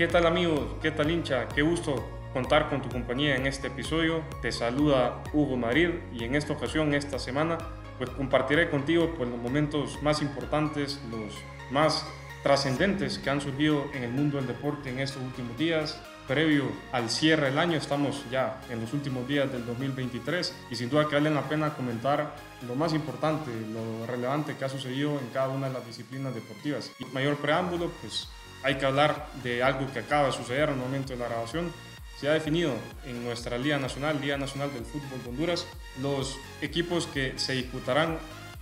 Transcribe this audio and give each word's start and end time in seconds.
¿Qué 0.00 0.08
tal 0.08 0.24
amigos? 0.24 0.60
¿Qué 0.80 0.92
tal 0.92 1.10
hincha? 1.10 1.46
Qué 1.48 1.60
gusto 1.60 2.08
contar 2.32 2.70
con 2.70 2.80
tu 2.80 2.88
compañía 2.88 3.36
en 3.36 3.46
este 3.46 3.66
episodio. 3.66 4.22
Te 4.40 4.50
saluda 4.50 5.22
Hugo 5.34 5.58
Madrid 5.58 5.90
y 6.10 6.24
en 6.24 6.36
esta 6.36 6.54
ocasión, 6.54 6.94
esta 6.94 7.18
semana, 7.18 7.58
pues 7.98 8.08
compartiré 8.08 8.70
contigo 8.70 9.12
pues, 9.14 9.28
los 9.28 9.38
momentos 9.38 10.02
más 10.02 10.22
importantes, 10.22 10.98
los 11.10 11.34
más 11.70 12.06
trascendentes 12.42 13.18
que 13.18 13.28
han 13.28 13.42
surgido 13.42 13.90
en 13.92 14.04
el 14.04 14.10
mundo 14.10 14.38
del 14.38 14.46
deporte 14.46 14.88
en 14.88 15.00
estos 15.00 15.22
últimos 15.22 15.58
días. 15.58 16.00
Previo 16.26 16.64
al 16.92 17.10
cierre 17.10 17.50
del 17.50 17.58
año, 17.58 17.76
estamos 17.76 18.24
ya 18.30 18.58
en 18.70 18.80
los 18.80 18.94
últimos 18.94 19.28
días 19.28 19.52
del 19.52 19.66
2023 19.66 20.54
y 20.70 20.76
sin 20.76 20.88
duda 20.88 21.08
que 21.08 21.16
vale 21.16 21.28
la 21.28 21.46
pena 21.46 21.74
comentar 21.74 22.36
lo 22.66 22.74
más 22.74 22.94
importante, 22.94 23.50
lo 23.70 24.06
relevante 24.06 24.56
que 24.56 24.64
ha 24.64 24.70
sucedido 24.70 25.18
en 25.18 25.28
cada 25.34 25.48
una 25.48 25.68
de 25.68 25.74
las 25.74 25.86
disciplinas 25.86 26.34
deportivas. 26.34 26.90
Y 27.00 27.04
mayor 27.06 27.36
preámbulo, 27.36 27.90
pues 28.00 28.28
hay 28.62 28.76
que 28.76 28.86
hablar 28.86 29.26
de 29.42 29.62
algo 29.62 29.90
que 29.92 30.00
acaba 30.00 30.26
de 30.26 30.32
suceder 30.32 30.68
el 30.68 30.76
momento 30.76 31.12
de 31.12 31.18
la 31.18 31.28
grabación. 31.28 31.72
Se 32.18 32.28
ha 32.28 32.32
definido 32.32 32.74
en 33.06 33.24
nuestra 33.24 33.56
Liga 33.56 33.78
Nacional, 33.78 34.20
Liga 34.20 34.36
Nacional 34.36 34.72
del 34.74 34.84
Fútbol 34.84 35.22
de 35.22 35.30
Honduras, 35.30 35.66
los 36.02 36.36
equipos 36.60 37.06
que 37.06 37.38
se 37.38 37.54
disputarán 37.54 38.18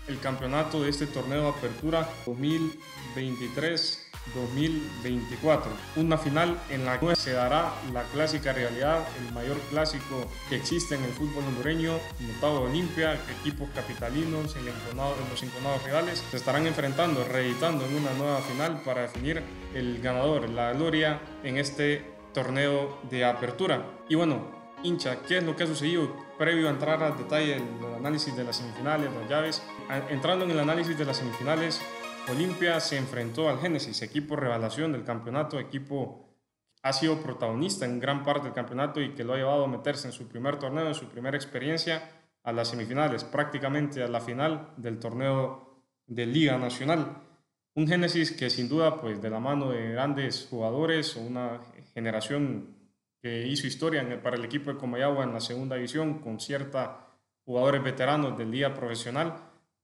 el 0.07 0.21
campeonato 0.21 0.83
de 0.83 0.91
este 0.91 1.07
torneo 1.07 1.43
de 1.43 1.49
apertura 1.49 2.09
2023 2.25 4.09
2024. 4.35 5.71
Una 5.97 6.19
final 6.19 6.59
en 6.71 6.85
la 6.85 6.99
que 6.99 7.17
se 7.17 7.33
dará 7.33 7.73
la 7.93 8.03
clásica 8.05 8.53
realidad, 8.53 9.07
el 9.19 9.35
mayor 9.35 9.59
clásico 9.71 10.29
que 10.49 10.57
existe 10.57 10.95
en 10.95 11.05
el 11.05 11.11
fútbol 11.11 11.45
hondureño, 11.45 11.99
Motagua 12.21 12.61
Olimpia, 12.61 13.19
equipos 13.41 13.69
capitalinos 13.75 14.57
en, 14.57 14.67
los 14.67 15.43
enconados 15.43 15.83
rivales 15.85 16.23
se 16.31 16.37
estarán 16.37 16.67
enfrentando, 16.67 17.25
reeditando 17.25 17.87
en 17.87 17.97
una 17.97 18.13
nueva 18.15 18.41
final 18.41 18.81
para 18.85 19.03
definir 19.03 19.43
el 19.79 20.01
ganador, 20.03 20.49
la 20.49 20.73
gloria 20.73 21.21
en 21.43 21.59
este 21.59 22.05
torneo 22.33 22.99
de 23.11 23.25
apertura. 23.25 23.85
Y 24.09 24.15
bueno, 24.15 24.51
hincha, 24.83 25.23
¿qué 25.23 25.39
es 25.39 25.45
lo 25.45 25.57
que 25.57 25.65
ha 25.65 25.67
sucedido 25.67 26.15
previo 26.37 26.69
a 26.69 26.71
entrar 26.71 27.03
al 27.03 27.17
detalle 27.17 27.55
del 27.55 27.95
análisis 27.97 28.37
de 28.37 28.45
las 28.45 28.57
semifinales, 28.57 29.11
las 29.13 29.29
llaves? 29.29 29.63
Entrando 30.09 30.45
en 30.45 30.51
el 30.53 30.61
análisis 30.61 30.97
de 30.97 31.05
las 31.05 31.17
semifinales, 31.17 31.81
Olimpia 32.31 32.79
se 32.81 32.97
enfrentó 32.99 33.49
al 33.49 33.59
Génesis, 33.59 34.03
equipo 34.03 34.37
revelación 34.37 34.93
del 34.93 35.05
campeonato, 35.05 35.59
equipo 35.59 36.29
ha 36.83 36.93
sido 36.93 37.21
protagonista 37.23 37.85
en 37.85 37.99
gran 37.99 38.23
parte 38.23 38.45
del 38.45 38.55
campeonato 38.55 39.01
y 39.01 39.15
que 39.15 39.25
lo 39.25 39.35
ha 39.35 39.37
llevado 39.37 39.65
a 39.65 39.69
meterse 39.69 40.07
en 40.07 40.13
su 40.13 40.29
primer 40.29 40.59
torneo, 40.59 40.87
en 40.87 40.95
su 40.95 41.07
primera 41.09 41.37
experiencia, 41.37 42.11
a 42.45 42.53
las 42.53 42.69
semifinales, 42.69 43.25
prácticamente 43.25 44.03
a 44.03 44.09
la 44.09 44.21
final 44.21 44.73
del 44.77 44.99
torneo 44.99 45.83
de 46.07 46.27
Liga 46.27 46.57
Nacional. 46.57 47.28
Un 47.79 47.87
Génesis 47.87 48.33
que 48.33 48.51
sin 48.51 48.69
duda, 48.69 49.01
pues 49.01 49.23
de 49.23 49.31
la 49.31 49.39
mano 49.39 49.71
de 49.71 49.93
grandes 49.93 50.49
jugadores 50.51 51.17
o 51.17 51.21
una 51.21 51.61
generación 51.95 52.75
que 53.23 53.47
hizo 53.47 53.69
historia 53.69 54.21
para 54.21 54.35
el 54.35 54.45
equipo 54.45 54.73
de 54.73 54.79
Comayagua 54.79 55.23
en 55.23 55.33
la 55.33 55.39
segunda 55.39 55.77
división, 55.77 56.19
con 56.19 56.41
cierta 56.41 57.07
jugadores 57.45 57.81
veteranos 57.85 58.37
del 58.37 58.51
día 58.51 58.75
profesional, 58.75 59.33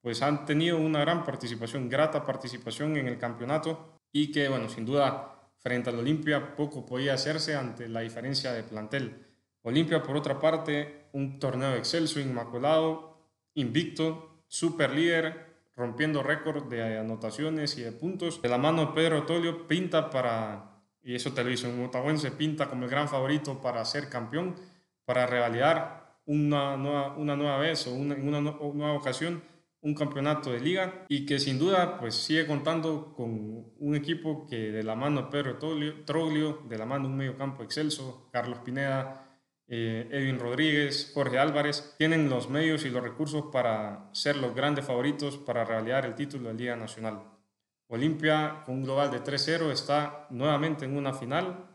pues 0.01 0.23
han 0.23 0.45
tenido 0.45 0.77
una 0.77 1.03
gran 1.03 1.23
participación, 1.23 1.89
grata 1.89 2.25
participación 2.25 2.97
en 2.97 3.06
el 3.06 3.17
campeonato 3.17 4.01
y 4.11 4.33
que, 4.33 4.48
bueno, 4.48 4.69
sin 4.69 4.84
duda, 4.84 5.53
frente 5.61 5.91
al 5.91 6.01
Olimpia 6.01 6.56
poco 6.56 6.84
podía 6.84 7.14
hacerse 7.14 7.55
ante 7.55 7.89
la 7.89 8.01
diferencia 8.01 8.53
de 8.53 8.64
plantel. 8.64 9.25
Olimpia, 9.62 10.03
por 10.03 10.17
otra 10.17 10.41
parte, 10.41 11.05
un 11.12 11.39
torneo 11.39 11.77
excelso, 11.77 12.19
inmaculado, 12.19 13.20
invicto, 13.55 14.42
super 14.48 14.91
líder, 14.91 15.54
rompiendo 15.77 16.23
récord 16.23 16.64
de 16.64 16.98
anotaciones 16.98 17.77
y 17.79 17.83
de 17.83 17.92
puntos. 17.92 18.40
De 18.42 18.48
la 18.48 18.58
mano 18.58 18.86
de 18.86 18.92
Pedro 18.92 19.24
Tolio 19.24 19.67
pinta 19.67 20.11
para, 20.11 20.83
y 21.02 21.14
eso 21.14 21.33
te 21.33 21.45
lo 21.45 21.51
hizo 21.51 21.68
en 21.68 22.18
se 22.18 22.30
pinta 22.30 22.68
como 22.68 22.85
el 22.85 22.90
gran 22.90 23.08
favorito 23.08 23.61
para 23.61 23.85
ser 23.85 24.08
campeón, 24.08 24.55
para 25.05 25.27
revalidar 25.27 26.18
una 26.27 26.77
nueva, 26.77 27.14
una 27.17 27.36
nueva 27.36 27.58
vez 27.58 27.86
o 27.86 27.95
una, 27.95 28.14
una 28.14 28.40
nueva 28.40 28.92
ocasión 28.92 29.42
un 29.85 29.95
campeonato 29.95 30.51
de 30.51 30.61
liga 30.61 31.05
y 31.08 31.27
que 31.27 31.39
sin 31.39 31.58
duda 31.58 31.98
pues 31.98 32.14
sigue 32.14 32.46
contando 32.46 33.12
con 33.14 33.67
un 33.79 33.95
equipo 33.95 34.46
que 34.46 34.73
de 34.73 34.83
la 34.83 34.95
mano 34.96 35.23
de 35.23 35.29
Pedro 35.29 35.58
Troglio, 36.06 36.62
de 36.67 36.79
la 36.79 36.86
mano 36.86 37.05
de 37.05 37.11
un 37.11 37.18
medio 37.18 37.36
campo 37.36 37.62
excelso, 37.62 38.30
Carlos 38.33 38.61
Pineda, 38.64 39.23
eh, 39.67 40.08
Edwin 40.11 40.39
Rodríguez, 40.39 41.11
Jorge 41.14 41.39
Álvarez, 41.39 41.95
tienen 41.98 42.29
los 42.29 42.51
medios 42.51 42.85
y 42.85 42.91
los 42.91 43.02
recursos 43.02 43.47
para 43.52 44.11
ser 44.13 44.36
los 44.36 44.55
grandes 44.55 44.85
favoritos 44.85 45.39
para 45.39 45.64
realizar 45.64 46.05
el 46.05 46.14
título 46.14 46.48
de 46.48 46.55
Liga 46.55 46.77
Nacional. 46.77 47.23
Olimpia, 47.89 48.63
con 48.64 48.77
un 48.77 48.85
global 48.85 49.11
de 49.11 49.23
3-0, 49.23 49.70
está 49.70 50.27
nuevamente 50.30 50.85
en 50.85 50.97
una 50.97 51.13
final 51.13 51.70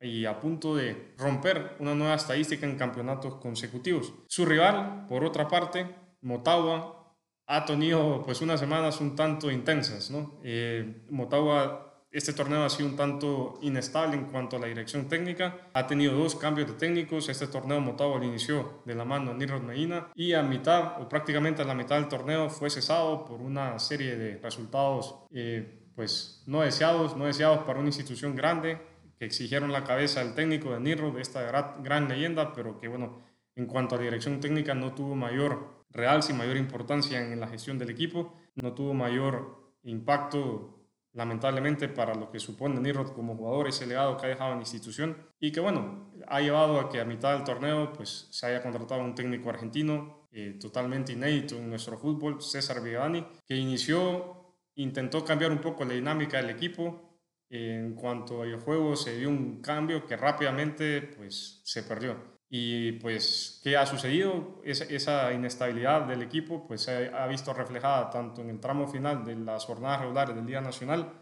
y 0.00 0.24
a 0.24 0.40
punto 0.40 0.74
de 0.74 1.14
romper 1.18 1.76
una 1.78 1.94
nueva 1.94 2.14
estadística 2.14 2.66
en 2.66 2.76
campeonatos 2.76 3.34
consecutivos. 3.36 4.12
Su 4.26 4.46
rival, 4.46 5.06
por 5.08 5.24
otra 5.24 5.46
parte, 5.46 5.94
Motagua, 6.22 7.16
ha 7.46 7.64
tenido 7.64 8.22
pues 8.24 8.40
unas 8.40 8.60
semanas 8.60 9.00
un 9.00 9.16
tanto 9.16 9.50
intensas. 9.50 10.10
Eh, 10.42 11.04
Motagua, 11.10 11.89
este 12.10 12.32
torneo 12.32 12.64
ha 12.64 12.70
sido 12.70 12.88
un 12.88 12.96
tanto 12.96 13.58
inestable 13.62 14.16
en 14.16 14.24
cuanto 14.24 14.56
a 14.56 14.58
la 14.58 14.66
dirección 14.66 15.08
técnica, 15.08 15.68
ha 15.72 15.86
tenido 15.86 16.14
dos 16.14 16.34
cambios 16.34 16.68
de 16.68 16.74
técnicos, 16.74 17.28
este 17.28 17.46
torneo 17.46 17.80
Motagua 17.80 18.24
inició 18.24 18.82
de 18.84 18.94
la 18.94 19.04
mano 19.04 19.30
de 19.30 19.38
Nirod 19.38 19.62
Medina 19.62 20.08
y 20.14 20.32
a 20.32 20.42
mitad 20.42 21.00
o 21.00 21.08
prácticamente 21.08 21.62
a 21.62 21.64
la 21.64 21.74
mitad 21.74 21.96
del 21.96 22.08
torneo 22.08 22.50
fue 22.50 22.68
cesado 22.68 23.24
por 23.24 23.40
una 23.40 23.78
serie 23.78 24.16
de 24.16 24.38
resultados 24.38 25.14
eh, 25.30 25.80
pues 25.94 26.42
no 26.46 26.62
deseados, 26.62 27.16
no 27.16 27.26
deseados 27.26 27.60
para 27.64 27.78
una 27.78 27.88
institución 27.88 28.34
grande 28.34 28.80
que 29.18 29.26
exigieron 29.26 29.70
la 29.70 29.84
cabeza 29.84 30.24
del 30.24 30.34
técnico 30.34 30.72
de 30.72 30.80
Nirod, 30.80 31.18
esta 31.18 31.42
gran, 31.82 32.08
leyenda, 32.08 32.54
pero 32.54 32.80
que 32.80 32.88
bueno, 32.88 33.22
en 33.54 33.66
cuanto 33.66 33.94
a 33.94 33.98
dirección 33.98 34.40
técnica 34.40 34.74
no 34.74 34.94
tuvo 34.94 35.14
mayor 35.14 35.84
real 35.90 36.22
sin 36.22 36.38
mayor 36.38 36.56
importancia 36.56 37.20
en 37.20 37.38
la 37.38 37.48
gestión 37.48 37.78
del 37.78 37.90
equipo, 37.90 38.34
no 38.54 38.72
tuvo 38.72 38.94
mayor 38.94 39.74
impacto 39.82 40.79
lamentablemente 41.12 41.88
para 41.88 42.14
lo 42.14 42.30
que 42.30 42.38
supone 42.38 42.80
Nirod 42.80 43.12
como 43.12 43.36
jugador, 43.36 43.68
ese 43.68 43.86
legado 43.86 44.16
que 44.16 44.26
ha 44.26 44.30
dejado 44.30 44.52
en 44.52 44.58
la 44.58 44.62
institución 44.62 45.16
y 45.38 45.50
que 45.52 45.60
bueno, 45.60 46.12
ha 46.28 46.40
llevado 46.40 46.78
a 46.78 46.88
que 46.88 47.00
a 47.00 47.04
mitad 47.04 47.34
del 47.34 47.44
torneo 47.44 47.92
pues 47.92 48.28
se 48.30 48.46
haya 48.46 48.62
contratado 48.62 49.02
un 49.02 49.14
técnico 49.14 49.50
argentino 49.50 50.28
eh, 50.32 50.56
totalmente 50.60 51.12
inédito 51.12 51.56
en 51.56 51.68
nuestro 51.68 51.98
fútbol, 51.98 52.40
César 52.40 52.82
Vigani, 52.82 53.26
que 53.44 53.56
inició, 53.56 54.54
intentó 54.76 55.24
cambiar 55.24 55.50
un 55.50 55.60
poco 55.60 55.84
la 55.84 55.94
dinámica 55.94 56.36
del 56.36 56.50
equipo, 56.50 57.18
en 57.48 57.96
cuanto 57.96 58.42
al 58.42 58.60
juego 58.60 58.94
se 58.94 59.18
dio 59.18 59.28
un 59.28 59.60
cambio 59.60 60.06
que 60.06 60.16
rápidamente 60.16 61.02
pues 61.02 61.60
se 61.64 61.82
perdió. 61.82 62.39
Y 62.52 62.92
pues, 62.92 63.60
¿qué 63.62 63.76
ha 63.76 63.86
sucedido? 63.86 64.60
esa 64.64 65.32
inestabilidad 65.32 66.02
del 66.06 66.22
equipo 66.22 66.66
pues, 66.66 66.82
se 66.82 67.08
ha 67.08 67.26
visto 67.28 67.54
reflejada 67.54 68.10
tanto 68.10 68.42
en 68.42 68.50
el 68.50 68.58
tramo 68.58 68.88
final 68.88 69.24
de 69.24 69.36
las 69.36 69.64
jornadas 69.64 70.00
regulares 70.00 70.34
del 70.34 70.46
Día 70.46 70.60
Nacional, 70.60 71.12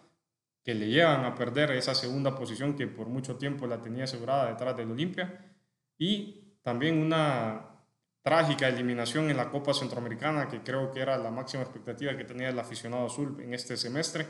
que 0.65 0.75
le 0.75 0.89
llevan 0.89 1.27
a 1.27 1.34
perder 1.34 1.72
esa 1.72 1.94
segunda 1.94 2.34
posición 2.34 2.75
que 2.75 2.87
por 2.87 3.09
mucho 3.09 3.37
tiempo 3.37 3.66
la 3.66 3.81
tenía 3.83 4.05
asegurada 4.05 4.49
detrás 4.49 4.75
del 4.75 4.91
Olimpia, 4.91 5.55
y 5.99 6.56
también 6.62 6.99
una 6.99 7.84
trágica 8.22 8.69
eliminación 8.69 9.31
en 9.31 9.37
la 9.37 9.50
Copa 9.50 9.75
Centroamericana, 9.75 10.49
que 10.49 10.62
creo 10.62 10.91
que 10.91 11.00
era 11.00 11.19
la 11.19 11.31
máxima 11.31 11.62
expectativa 11.62 12.16
que 12.16 12.25
tenía 12.25 12.49
el 12.49 12.59
aficionado 12.59 13.05
azul 13.05 13.39
en 13.43 13.53
este 13.53 13.77
semestre, 13.77 14.27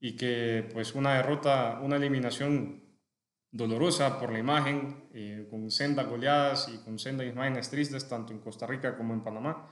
y 0.00 0.16
que 0.16 0.66
pues 0.72 0.94
una 0.94 1.14
derrota, 1.14 1.78
una 1.82 1.96
eliminación 1.96 2.91
dolorosa 3.52 4.18
por 4.18 4.32
la 4.32 4.38
imagen, 4.38 5.08
eh, 5.12 5.46
con 5.50 5.70
sendas 5.70 6.08
goleadas 6.08 6.70
y 6.74 6.78
con 6.78 6.98
sendas 6.98 7.26
imágenes 7.26 7.70
tristes, 7.70 8.08
tanto 8.08 8.32
en 8.32 8.40
Costa 8.40 8.66
Rica 8.66 8.96
como 8.96 9.12
en 9.12 9.22
Panamá, 9.22 9.70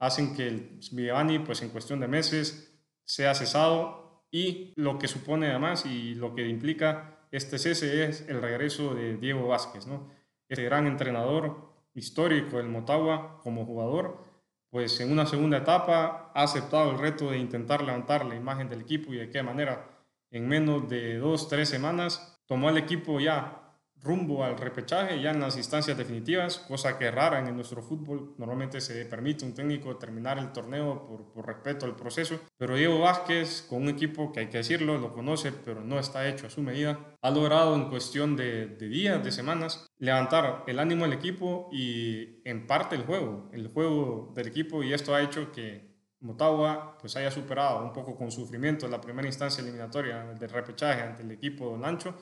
hacen 0.00 0.34
que 0.34 0.48
el 0.48 0.80
Villani, 0.92 1.38
pues 1.40 1.62
en 1.62 1.68
cuestión 1.68 2.00
de 2.00 2.08
meses, 2.08 2.74
sea 3.04 3.34
cesado 3.34 4.24
y 4.30 4.72
lo 4.76 4.98
que 4.98 5.08
supone 5.08 5.48
además 5.48 5.86
y 5.86 6.14
lo 6.14 6.34
que 6.34 6.48
implica 6.48 7.26
este 7.30 7.58
cese 7.58 8.06
es 8.06 8.26
el 8.28 8.40
regreso 8.40 8.94
de 8.94 9.16
Diego 9.18 9.48
Vázquez, 9.48 9.86
¿no? 9.86 10.10
Este 10.48 10.64
gran 10.64 10.86
entrenador 10.86 11.68
histórico 11.94 12.56
del 12.56 12.68
Motagua 12.68 13.40
como 13.42 13.66
jugador, 13.66 14.24
pues 14.70 15.00
en 15.00 15.12
una 15.12 15.26
segunda 15.26 15.58
etapa 15.58 16.32
ha 16.34 16.42
aceptado 16.42 16.90
el 16.90 16.98
reto 16.98 17.30
de 17.30 17.38
intentar 17.38 17.82
levantar 17.82 18.24
la 18.24 18.36
imagen 18.36 18.68
del 18.70 18.82
equipo 18.82 19.12
y 19.12 19.18
de 19.18 19.30
qué 19.30 19.42
manera 19.42 19.90
en 20.30 20.48
menos 20.48 20.88
de 20.88 21.18
dos, 21.18 21.48
tres 21.48 21.68
semanas 21.68 22.37
tomó 22.48 22.70
el 22.70 22.78
equipo 22.78 23.20
ya 23.20 23.68
rumbo 24.02 24.44
al 24.44 24.56
repechaje, 24.56 25.20
ya 25.20 25.32
en 25.32 25.40
las 25.40 25.56
instancias 25.56 25.98
definitivas, 25.98 26.58
cosa 26.58 26.98
que 26.98 27.10
rara 27.10 27.40
en 27.40 27.54
nuestro 27.54 27.82
fútbol. 27.82 28.34
Normalmente 28.38 28.80
se 28.80 29.04
permite 29.06 29.44
a 29.44 29.48
un 29.48 29.54
técnico 29.54 29.96
terminar 29.96 30.38
el 30.38 30.52
torneo 30.52 31.06
por, 31.06 31.32
por, 31.32 31.46
respeto 31.46 31.84
al 31.84 31.96
proceso. 31.96 32.40
Pero 32.56 32.76
Diego 32.76 33.00
Vázquez, 33.00 33.66
con 33.68 33.82
un 33.82 33.88
equipo 33.88 34.32
que 34.32 34.40
hay 34.40 34.46
que 34.48 34.58
decirlo, 34.58 34.98
lo 34.98 35.12
conoce, 35.12 35.52
pero 35.52 35.82
no 35.82 35.98
está 35.98 36.28
hecho 36.28 36.46
a 36.46 36.50
su 36.50 36.62
medida, 36.62 37.16
ha 37.20 37.30
logrado 37.30 37.74
en 37.74 37.88
cuestión 37.88 38.36
de, 38.36 38.66
de 38.66 38.88
días, 38.88 39.22
de 39.22 39.32
semanas, 39.32 39.86
levantar 39.98 40.64
el 40.66 40.78
ánimo 40.78 41.04
del 41.04 41.14
equipo 41.14 41.68
y 41.72 42.40
en 42.48 42.66
parte 42.66 42.94
el 42.94 43.02
juego, 43.02 43.50
el 43.52 43.68
juego 43.68 44.32
del 44.34 44.46
equipo. 44.46 44.82
Y 44.82 44.92
esto 44.92 45.14
ha 45.14 45.22
hecho 45.22 45.50
que 45.50 45.88
Motagua 46.20 46.98
pues 47.00 47.14
haya 47.16 47.30
superado 47.30 47.84
un 47.84 47.92
poco 47.92 48.16
con 48.16 48.32
sufrimiento 48.32 48.88
la 48.88 49.00
primera 49.00 49.28
instancia 49.28 49.62
eliminatoria 49.62 50.24
del 50.34 50.50
repechaje 50.50 51.02
ante 51.02 51.22
el 51.22 51.30
equipo 51.30 51.76
Lancho 51.76 52.16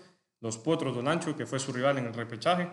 los 0.47 0.59
Potros 0.59 0.95
de 0.95 1.01
Olancho, 1.01 1.37
que 1.37 1.47
fue 1.47 1.59
su 1.59 1.73
rival 1.73 1.99
en 1.99 2.07
el 2.07 2.15
repechaje, 2.15 2.71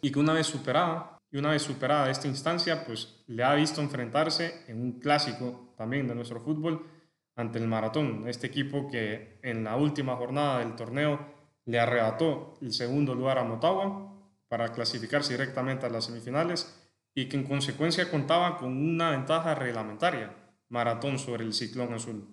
y 0.00 0.12
que 0.12 0.18
una 0.18 0.32
vez 0.34 0.46
superada, 0.46 1.18
y 1.30 1.38
una 1.38 1.50
vez 1.50 1.62
superada 1.62 2.10
esta 2.10 2.28
instancia, 2.28 2.84
pues 2.86 3.24
le 3.26 3.42
ha 3.42 3.54
visto 3.54 3.80
enfrentarse 3.80 4.64
en 4.68 4.80
un 4.80 5.00
clásico 5.00 5.74
también 5.76 6.06
de 6.06 6.14
nuestro 6.14 6.40
fútbol 6.40 6.86
ante 7.34 7.58
el 7.58 7.68
Maratón, 7.68 8.24
este 8.26 8.48
equipo 8.48 8.88
que 8.88 9.38
en 9.42 9.64
la 9.64 9.76
última 9.76 10.16
jornada 10.16 10.58
del 10.58 10.74
torneo 10.74 11.18
le 11.64 11.78
arrebató 11.78 12.58
el 12.60 12.72
segundo 12.72 13.14
lugar 13.14 13.38
a 13.38 13.44
Motagua 13.44 14.12
para 14.48 14.72
clasificarse 14.72 15.34
directamente 15.34 15.86
a 15.86 15.90
las 15.90 16.06
semifinales 16.06 16.74
y 17.14 17.28
que 17.28 17.36
en 17.36 17.44
consecuencia 17.44 18.10
contaba 18.10 18.56
con 18.56 18.76
una 18.76 19.10
ventaja 19.10 19.54
reglamentaria, 19.54 20.34
Maratón 20.68 21.18
sobre 21.18 21.44
el 21.44 21.52
Ciclón 21.52 21.94
Azul. 21.94 22.26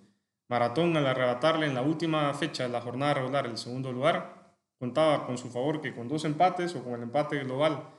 Maratón 0.48 0.96
al 0.96 1.08
arrebatarle 1.08 1.66
en 1.66 1.74
la 1.74 1.82
última 1.82 2.34
fecha 2.34 2.64
de 2.64 2.70
la 2.70 2.82
jornada 2.82 3.16
regular 3.16 3.46
el 3.46 3.58
segundo 3.58 3.92
lugar, 3.92 4.45
contaba 4.78 5.26
con 5.26 5.38
su 5.38 5.50
favor 5.50 5.82
que 5.82 5.94
con 5.94 6.08
dos 6.08 6.26
empates 6.26 6.76
o 6.76 6.84
con 6.84 6.94
el 6.94 7.04
empate 7.04 7.40
global 7.44 7.90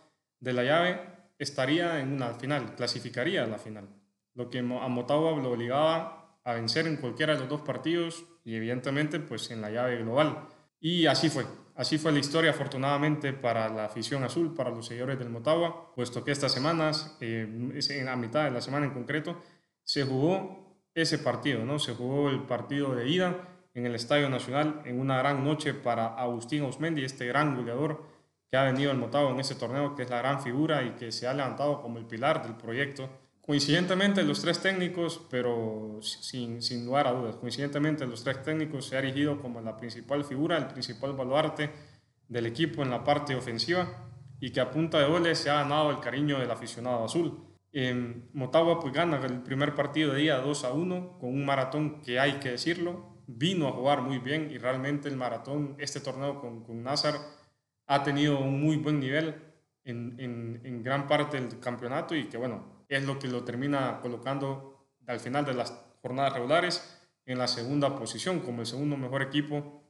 de 0.40 0.52
la 0.52 0.64
llave 0.64 1.00
estaría 1.38 2.00
en 2.00 2.12
una 2.14 2.34
final, 2.34 2.74
clasificaría 2.74 3.44
a 3.44 3.46
la 3.46 3.58
final, 3.58 3.88
lo 4.34 4.48
que 4.50 4.58
a 4.58 4.62
Motagua 4.62 5.32
lo 5.32 5.52
obligaba 5.52 6.38
a 6.44 6.54
vencer 6.54 6.86
en 6.86 6.96
cualquiera 6.96 7.34
de 7.34 7.40
los 7.40 7.48
dos 7.48 7.62
partidos 7.62 8.24
y 8.44 8.54
evidentemente 8.54 9.18
pues 9.18 9.50
en 9.50 9.60
la 9.60 9.70
llave 9.70 9.98
global. 9.98 10.48
Y 10.78 11.06
así 11.06 11.28
fue, 11.28 11.44
así 11.74 11.98
fue 11.98 12.12
la 12.12 12.20
historia 12.20 12.50
afortunadamente 12.50 13.32
para 13.32 13.68
la 13.68 13.86
afición 13.86 14.22
azul, 14.22 14.54
para 14.54 14.70
los 14.70 14.86
seguidores 14.86 15.18
del 15.18 15.30
Motagua, 15.30 15.92
puesto 15.94 16.22
que 16.22 16.30
estas 16.30 16.52
semanas, 16.52 17.16
eh, 17.20 17.48
la 18.04 18.16
mitad 18.16 18.44
de 18.44 18.50
la 18.52 18.60
semana 18.60 18.86
en 18.86 18.92
concreto, 18.92 19.42
se 19.82 20.04
jugó 20.04 20.84
ese 20.94 21.18
partido, 21.18 21.64
¿no? 21.64 21.78
Se 21.78 21.94
jugó 21.94 22.30
el 22.30 22.42
partido 22.44 22.94
de 22.94 23.08
ida 23.08 23.55
en 23.76 23.86
el 23.86 23.94
Estadio 23.94 24.28
Nacional 24.28 24.82
en 24.84 24.98
una 24.98 25.18
gran 25.18 25.44
noche 25.44 25.72
para 25.72 26.06
Agustín 26.16 26.64
Osmendi, 26.64 27.04
este 27.04 27.26
gran 27.26 27.54
goleador 27.54 28.02
que 28.50 28.56
ha 28.56 28.64
venido 28.64 28.90
al 28.90 28.98
Motagua 28.98 29.30
en 29.30 29.38
ese 29.38 29.54
torneo, 29.54 29.94
que 29.94 30.02
es 30.02 30.10
la 30.10 30.18
gran 30.18 30.42
figura 30.42 30.82
y 30.82 30.96
que 30.96 31.12
se 31.12 31.28
ha 31.28 31.34
levantado 31.34 31.80
como 31.80 31.98
el 31.98 32.06
pilar 32.06 32.42
del 32.42 32.56
proyecto 32.56 33.08
Coincidentemente 33.46 34.24
los 34.24 34.40
tres 34.40 34.58
técnicos, 34.58 35.22
pero 35.30 36.00
sin, 36.02 36.60
sin 36.60 36.84
lugar 36.84 37.06
a 37.06 37.12
dudas, 37.12 37.36
coincidentemente 37.36 38.04
los 38.04 38.24
tres 38.24 38.42
técnicos 38.42 38.86
se 38.86 38.96
ha 38.96 38.98
erigido 38.98 39.40
como 39.40 39.60
la 39.60 39.76
principal 39.76 40.24
figura, 40.24 40.58
el 40.58 40.66
principal 40.66 41.12
baluarte 41.12 41.70
del 42.26 42.46
equipo 42.46 42.82
en 42.82 42.90
la 42.90 43.04
parte 43.04 43.36
ofensiva 43.36 43.86
y 44.40 44.50
que 44.50 44.60
a 44.60 44.72
punta 44.72 44.98
de 44.98 45.06
goles 45.06 45.38
se 45.38 45.48
ha 45.48 45.62
ganado 45.62 45.90
el 45.92 46.00
cariño 46.00 46.40
del 46.40 46.50
aficionado 46.50 47.04
azul. 47.04 47.40
En 47.72 48.28
Motagua 48.32 48.80
pues 48.80 48.92
gana 48.92 49.24
el 49.24 49.40
primer 49.42 49.76
partido 49.76 50.12
de 50.12 50.22
día 50.22 50.38
2 50.38 50.64
a 50.64 50.72
1 50.72 51.18
con 51.20 51.28
un 51.28 51.46
maratón 51.46 52.02
que 52.02 52.18
hay 52.18 52.40
que 52.40 52.50
decirlo, 52.50 53.15
vino 53.26 53.68
a 53.68 53.72
jugar 53.72 54.02
muy 54.02 54.18
bien 54.18 54.50
y 54.50 54.58
realmente 54.58 55.08
el 55.08 55.16
maratón, 55.16 55.74
este 55.78 56.00
torneo 56.00 56.40
con, 56.40 56.64
con 56.64 56.82
Nazar, 56.82 57.14
ha 57.86 58.02
tenido 58.02 58.38
un 58.38 58.60
muy 58.60 58.76
buen 58.76 59.00
nivel 59.00 59.34
en, 59.84 60.16
en, 60.18 60.60
en 60.64 60.82
gran 60.82 61.06
parte 61.06 61.40
del 61.40 61.60
campeonato 61.60 62.14
y 62.14 62.24
que 62.24 62.36
bueno, 62.36 62.84
es 62.88 63.04
lo 63.04 63.18
que 63.18 63.28
lo 63.28 63.44
termina 63.44 64.00
colocando 64.00 64.88
al 65.06 65.20
final 65.20 65.44
de 65.44 65.54
las 65.54 65.72
jornadas 66.02 66.32
regulares 66.34 67.00
en 67.24 67.38
la 67.38 67.48
segunda 67.48 67.94
posición, 67.96 68.40
como 68.40 68.60
el 68.60 68.66
segundo 68.66 68.96
mejor 68.96 69.22
equipo 69.22 69.85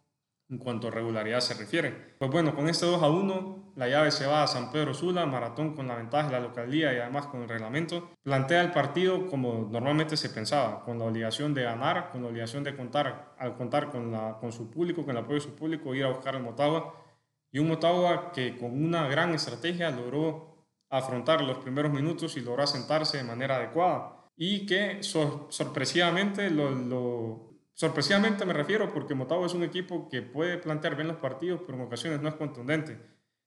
en 0.49 0.59
cuanto 0.59 0.89
a 0.89 0.91
regularidad 0.91 1.41
se 1.41 1.55
refiere. 1.55 2.15
Pues 2.19 2.31
bueno, 2.31 2.55
con 2.55 2.69
este 2.69 2.87
2 2.87 3.03
a 3.03 3.09
1, 3.09 3.73
la 3.77 3.89
llave 3.89 4.11
se 4.11 4.27
va 4.27 4.43
a 4.43 4.47
San 4.47 4.71
Pedro 4.71 4.95
Sula, 4.95 5.27
maratón 5.27 5.75
con 5.75 5.89
la 5.89 5.97
ventaja 5.97 6.29
de 6.29 6.33
la 6.33 6.41
localidad 6.41 6.93
y 6.93 6.99
además 6.99 7.27
con 7.27 7.43
el 7.43 7.49
reglamento. 7.49 8.11
Plantea 8.23 8.63
el 8.63 8.71
partido 8.71 9.27
como 9.27 9.69
normalmente 9.71 10.17
se 10.17 10.31
pensaba, 10.31 10.85
con 10.85 10.99
la 10.99 11.05
obligación 11.05 11.53
de 11.53 11.65
ganar, 11.65 12.11
con 12.11 12.23
la 12.23 12.29
obligación 12.29 12.65
de 12.65 12.77
contar, 12.77 13.35
al 13.39 13.55
contar 13.57 13.91
con, 13.91 14.53
su 14.53 14.71
público, 14.71 15.05
con 15.05 15.17
el 15.17 15.23
apoyo 15.23 15.35
de 15.35 15.41
su 15.41 15.55
público, 15.55 15.95
ir 15.95 16.05
a 16.05 16.11
buscar 16.11 16.37
el 16.37 16.43
Motagua. 16.43 17.03
Y 17.51 17.59
un 17.59 17.69
Motagua 17.69 18.33
que 18.33 18.57
con 18.57 18.71
una 18.83 19.09
gran 19.09 19.35
estrategia 19.35 19.91
logró 19.91 20.57
afrontar 20.89 21.43
los 21.43 21.59
primeros 21.59 21.93
minutos 21.93 22.37
y 22.37 22.41
lograr 22.41 22.69
sentarse 22.69 23.19
de 23.19 23.25
manera 23.25 23.57
adecuada. 23.57 24.31
Y 24.37 24.67
que 24.67 25.03
sorpresivamente, 25.03 26.51
lo, 26.51 27.46
sorpresivamente 27.77 28.45
me 28.47 28.55
refiero 28.55 28.93
porque 28.93 29.15
Motagua 29.15 29.47
es 29.47 29.55
un 29.55 29.63
equipo 29.63 30.09
que 30.09 30.23
puede 30.23 30.59
plantear 30.59 30.97
bien 30.97 31.09
los 31.09 31.19
partidos, 31.19 31.61
pero 31.65 31.79
en 31.79 31.85
ocasiones 31.85 32.21
no 32.21 32.29
es 32.29 32.35
contundente. 32.35 32.99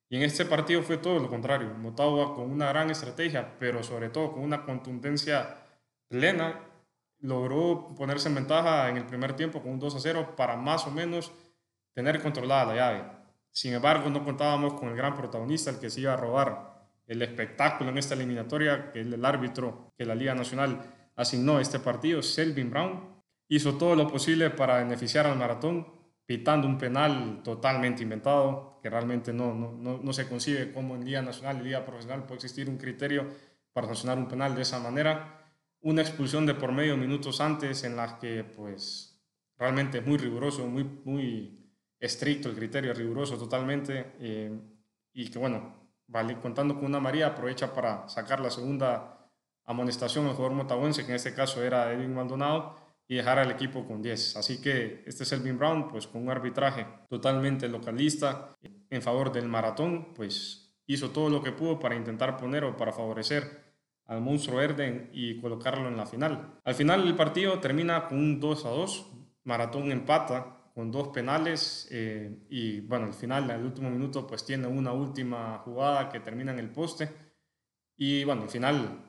Y 0.08 0.18
en 0.18 0.24
este 0.24 0.46
partido 0.46 0.81
fue 0.81 0.98
todo 0.98 1.20
lo 1.20 1.30
contrario. 1.30 1.74
Motagua 1.74 2.36
con 2.36 2.50
una 2.50 2.70
gran 2.70 2.90
estrategia, 2.90 3.58
pero 3.60 3.84
sobre 3.84 4.10
todo 4.10 4.31
con 4.31 4.44
una 4.44 4.64
contundencia 4.64 5.58
plena, 6.08 6.62
logró 7.20 7.94
ponerse 7.96 8.30
en 8.30 8.36
ventaja 8.36 8.90
en 8.90 8.98
el 8.98 9.06
primer 9.06 9.34
tiempo 9.34 9.62
con 9.62 9.72
un 9.74 9.80
2 9.80 9.96
a 9.96 10.00
0 10.00 10.34
para 10.38 10.56
más 10.56 10.88
o 10.88 10.92
menos 10.92 11.31
tener 11.94 12.22
controlada 12.22 12.74
la 12.74 12.76
llave. 12.76 13.04
Sin 13.52 13.74
embargo, 13.74 14.10
no 14.10 14.24
contábamos 14.24 14.76
con 14.76 14.90
el 14.90 14.96
gran 14.96 15.16
protagonista, 15.16 15.72
el 15.72 15.80
que 15.80 15.90
se 15.90 16.02
iba 16.02 16.14
a 16.14 16.18
robar 16.18 16.88
el 17.08 17.22
espectáculo 17.24 17.90
en 17.90 17.98
esta 17.98 18.14
eliminatoria, 18.14 18.92
que 18.92 19.02
el 19.02 19.26
árbitro 19.26 19.92
que 19.98 20.06
la 20.06 20.16
Liga 20.16 20.36
Nacional 20.36 20.80
asignó 21.16 21.58
a 21.58 21.62
este 21.62 21.80
partido, 21.80 22.22
Selvin 22.22 22.70
Brown, 22.70 23.19
hizo 23.50 23.75
todo 23.75 23.96
lo 23.96 24.07
posible 24.07 24.50
para 24.51 24.78
beneficiar 24.78 25.25
al 25.25 25.38
maratón, 25.38 25.88
pitando 26.25 26.68
un 26.68 26.78
penal 26.78 27.42
totalmente 27.44 28.04
inventado, 28.04 28.80
que 28.81 28.90
realmente 28.90 29.34
no, 29.34 29.54
no, 29.54 30.00
no, 30.01 30.13
se 30.13 30.30
concibe 30.30 30.72
cómo 30.72 30.96
en 30.96 31.04
Liga 31.04 31.22
Nacional 31.22 31.60
y 31.60 31.63
Liga 31.66 31.84
Profesional 31.84 32.24
puede 32.24 32.36
existir 32.36 32.69
un 32.69 32.78
criterio 32.78 33.28
para 33.74 33.88
sancionar 33.88 34.19
un 34.19 34.28
penal 34.28 34.56
de 34.56 34.62
esa 34.62 34.80
manera. 34.80 35.36
Una 35.81 36.01
expulsión 36.01 36.46
de 36.46 36.54
por 36.54 36.72
medio 36.72 36.96
minutos 36.96 37.42
antes 37.42 37.84
en 37.84 37.96
las 37.96 38.13
que 38.13 38.44
pues 38.44 39.19
realmente 39.57 40.02
muy 40.02 40.18
riguroso, 40.18 40.68
muy, 40.68 40.84
muy 41.04 41.60
estricto 42.00 42.50
el 42.50 42.56
criterio, 42.56 42.94
riguroso 42.94 43.38
totalmente, 43.38 44.13
eh, 44.19 44.57
y 45.13 45.30
que 45.30 45.40
bueno, 45.40 45.90
vale, 46.07 46.38
contando 46.40 46.75
con 46.75 46.86
una 46.86 47.00
María, 47.00 47.28
aprovecha 47.28 47.74
para 47.74 48.07
sacar 48.07 48.40
la 48.40 48.50
segunda 48.50 49.30
amonestación 49.66 50.28
al 50.28 50.34
jugador 50.34 50.56
motahuense, 50.56 51.06
que 51.06 51.12
en 51.12 51.16
este 51.16 51.34
caso 51.34 51.63
era 51.63 51.92
Edwin 51.92 52.13
Maldonado, 52.13 52.75
y 53.10 53.16
dejar 53.16 53.40
al 53.40 53.50
equipo 53.50 53.86
con 53.86 54.04
10. 54.04 54.38
Así 54.38 54.62
que 54.62 55.04
este 55.06 55.24
es 55.24 55.32
Elvin 55.32 55.58
Brown, 55.58 55.90
pues 55.90 56.06
con 56.06 56.22
un 56.22 56.30
arbitraje 56.30 56.86
totalmente 57.10 57.68
localista 57.68 58.56
en 58.90 59.02
favor 59.02 59.31
del 59.31 59.48
maratón, 59.48 60.14
pues 60.14 60.78
hizo 60.86 61.10
todo 61.10 61.30
lo 61.30 61.42
que 61.42 61.52
pudo 61.52 61.80
para 61.80 61.95
intentar 61.95 62.38
poner 62.38 62.64
o 62.64 62.78
para 62.78 62.94
favorecer 62.94 63.69
al 64.06 64.22
monstruo 64.22 64.57
verde 64.57 65.10
y 65.12 65.42
colocarlo 65.42 65.88
en 65.88 65.98
la 65.98 66.06
final. 66.06 66.60
Al 66.64 66.76
final 66.76 67.06
el 67.06 67.16
partido 67.16 67.60
termina 67.60 68.07
con 68.07 68.19
un 68.19 68.40
2 68.40 68.66
a 68.66 68.69
2, 68.69 69.12
maratón 69.44 69.92
empata 69.92 70.72
con 70.76 70.92
dos 70.92 71.10
penales 71.10 71.88
eh, 71.92 72.45
y 72.50 72.81
bueno, 72.81 73.07
al 73.07 73.14
final, 73.14 73.50
el 73.50 73.66
último 73.66 73.90
minuto, 73.90 74.26
pues 74.26 74.45
tiene 74.45 74.68
una 74.68 74.94
última 74.94 75.57
jugada 75.66 76.10
que 76.10 76.19
termina 76.19 76.52
en 76.52 76.60
el 76.60 76.69
poste 76.69 77.10
y 77.98 78.24
bueno, 78.24 78.44
al 78.44 78.50
final 78.50 79.08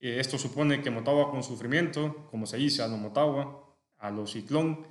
eh, 0.00 0.20
esto 0.20 0.38
supone 0.38 0.80
que 0.80 0.90
Motagua 0.90 1.30
con 1.30 1.42
sufrimiento, 1.42 2.26
como 2.30 2.46
se 2.46 2.56
dice 2.56 2.82
a 2.82 2.88
lo 2.88 2.96
Motagua, 2.96 3.76
a 3.98 4.10
los 4.10 4.32
Ciclón, 4.32 4.86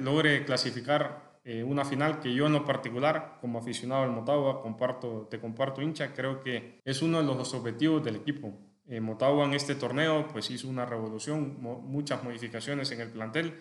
logre 0.00 0.44
clasificar 0.44 1.40
eh, 1.44 1.62
una 1.62 1.84
final 1.84 2.20
que 2.20 2.34
yo 2.34 2.46
en 2.46 2.52
lo 2.52 2.64
particular, 2.64 3.38
como 3.40 3.58
aficionado 3.58 4.02
al 4.02 4.10
Motagua, 4.10 4.62
comparto, 4.62 5.26
te 5.30 5.38
comparto 5.40 5.82
hincha, 5.82 6.12
creo 6.12 6.40
que 6.40 6.80
es 6.84 7.02
uno 7.02 7.18
de 7.18 7.24
los 7.24 7.52
objetivos 7.54 8.02
del 8.02 8.16
equipo. 8.16 8.52
Motagua 9.00 9.46
en 9.46 9.54
este 9.54 9.74
torneo 9.74 10.28
pues 10.28 10.50
hizo 10.50 10.68
una 10.68 10.84
revolución, 10.84 11.56
muchas 11.58 12.22
modificaciones 12.22 12.90
en 12.90 13.00
el 13.00 13.08
plantel, 13.08 13.58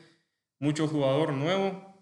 mucho 0.60 0.86
jugador 0.86 1.32
nuevo 1.32 1.93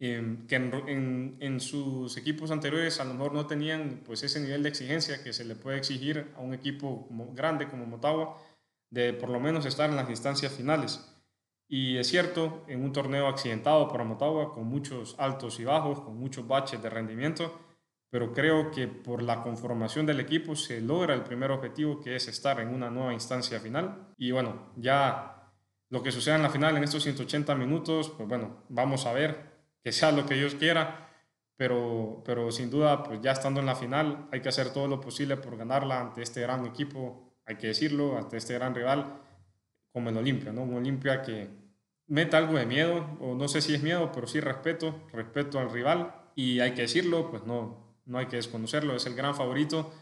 em, 0.00 0.46
que 0.46 0.56
en, 0.56 1.36
en, 1.38 1.60
sus 1.60 2.16
equipos 2.16 2.50
anteriores 2.50 2.98
a 3.00 3.04
lo 3.04 3.14
mejor 3.14 3.34
no 3.34 3.46
tenían 3.46 4.02
pues 4.04 4.22
ese 4.22 4.40
nivel 4.40 4.62
de 4.62 4.70
exigencia 4.70 5.22
que 5.22 5.32
se 5.32 5.44
le 5.44 5.54
puede 5.54 5.78
exigir 5.78 6.32
a 6.36 6.40
un 6.40 6.54
equipo 6.54 7.06
grande 7.34 7.68
como 7.68 7.86
Motagua 7.86 8.36
de 8.90 9.12
por 9.12 9.28
lo 9.30 9.40
menos 9.40 9.66
estar 9.66 9.88
en 9.88 9.96
las 9.96 10.10
instancias 10.10 10.52
finales. 10.52 11.06
Y 11.68 11.98
es 11.98 12.08
cierto, 12.08 12.64
en 12.66 12.82
un 12.82 12.92
torneo 12.92 13.28
accidentado 13.28 13.88
para 13.88 14.02
Motagua, 14.02 14.52
con 14.52 14.66
muchos 14.66 15.14
altos 15.18 15.60
y 15.60 15.64
bajos, 15.64 16.00
con 16.00 16.18
muchos 16.18 16.46
baches 16.48 16.82
de 16.82 16.90
rendimiento, 16.90 17.60
pero 18.10 18.32
creo 18.32 18.72
que 18.72 18.88
por 18.88 19.22
la 19.22 19.40
conformación 19.42 20.04
del 20.04 20.18
equipo 20.18 20.56
se 20.56 20.80
logra 20.80 21.14
el 21.14 21.22
primer 21.22 21.52
objetivo, 21.52 22.00
que 22.00 22.16
es 22.16 22.26
estar 22.26 22.58
en 22.58 22.74
una 22.74 22.90
nueva 22.90 23.12
instancia 23.14 23.60
final. 23.60 24.08
Y 24.16 24.32
bueno, 24.32 24.72
ya 24.76 25.52
lo 25.90 26.02
que 26.02 26.10
suceda 26.10 26.34
en 26.34 26.42
la 26.42 26.50
final 26.50 26.76
en 26.76 26.82
estos 26.82 27.04
180 27.04 27.54
minutos, 27.54 28.10
pues 28.16 28.28
bueno, 28.28 28.64
vamos 28.68 29.06
a 29.06 29.12
ver, 29.12 29.59
que 29.82 29.92
sea 29.92 30.12
lo 30.12 30.26
que 30.26 30.34
Dios 30.34 30.54
quiera, 30.54 31.08
pero, 31.56 32.22
pero 32.24 32.50
sin 32.50 32.70
duda, 32.70 33.02
pues 33.02 33.20
ya 33.20 33.32
estando 33.32 33.60
en 33.60 33.66
la 33.66 33.74
final, 33.74 34.28
hay 34.32 34.40
que 34.40 34.48
hacer 34.48 34.72
todo 34.72 34.88
lo 34.88 35.00
posible 35.00 35.36
por 35.36 35.56
ganarla 35.56 36.00
ante 36.00 36.22
este 36.22 36.40
gran 36.40 36.64
equipo, 36.66 37.34
hay 37.44 37.56
que 37.56 37.68
decirlo, 37.68 38.16
ante 38.16 38.36
este 38.36 38.54
gran 38.54 38.74
rival, 38.74 39.20
como 39.92 40.08
el 40.08 40.16
Olimpia, 40.16 40.52
¿no? 40.52 40.62
Un 40.62 40.74
Olimpia 40.74 41.22
que 41.22 41.48
mete 42.06 42.36
algo 42.36 42.56
de 42.56 42.66
miedo, 42.66 43.18
o 43.20 43.34
no 43.34 43.48
sé 43.48 43.60
si 43.60 43.74
es 43.74 43.82
miedo, 43.82 44.10
pero 44.12 44.26
sí 44.26 44.40
respeto, 44.40 45.06
respeto 45.12 45.58
al 45.58 45.70
rival, 45.70 46.14
y 46.34 46.60
hay 46.60 46.72
que 46.72 46.82
decirlo, 46.82 47.30
pues 47.30 47.44
no, 47.44 48.00
no 48.06 48.18
hay 48.18 48.26
que 48.26 48.36
desconocerlo, 48.36 48.96
es 48.96 49.06
el 49.06 49.14
gran 49.14 49.34
favorito 49.34 49.92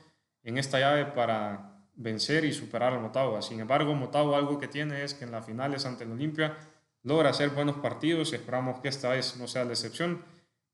en 0.42 0.58
esta 0.58 0.78
llave 0.78 1.06
para 1.06 1.84
vencer 1.94 2.44
y 2.44 2.52
superar 2.52 2.92
al 2.92 3.00
Motagua. 3.00 3.42
Sin 3.42 3.60
embargo, 3.60 3.94
Motagua 3.94 4.38
algo 4.38 4.58
que 4.58 4.68
tiene 4.68 5.02
es 5.02 5.14
que 5.14 5.24
en 5.24 5.32
las 5.32 5.44
finales 5.44 5.84
ante 5.84 6.04
el 6.04 6.12
Olimpia 6.12 6.56
logra 7.02 7.30
hacer 7.30 7.50
buenos 7.50 7.76
partidos. 7.76 8.32
Esperamos 8.32 8.80
que 8.80 8.88
esta 8.88 9.10
vez 9.10 9.36
no 9.38 9.46
sea 9.46 9.64
la 9.64 9.72
excepción 9.72 10.24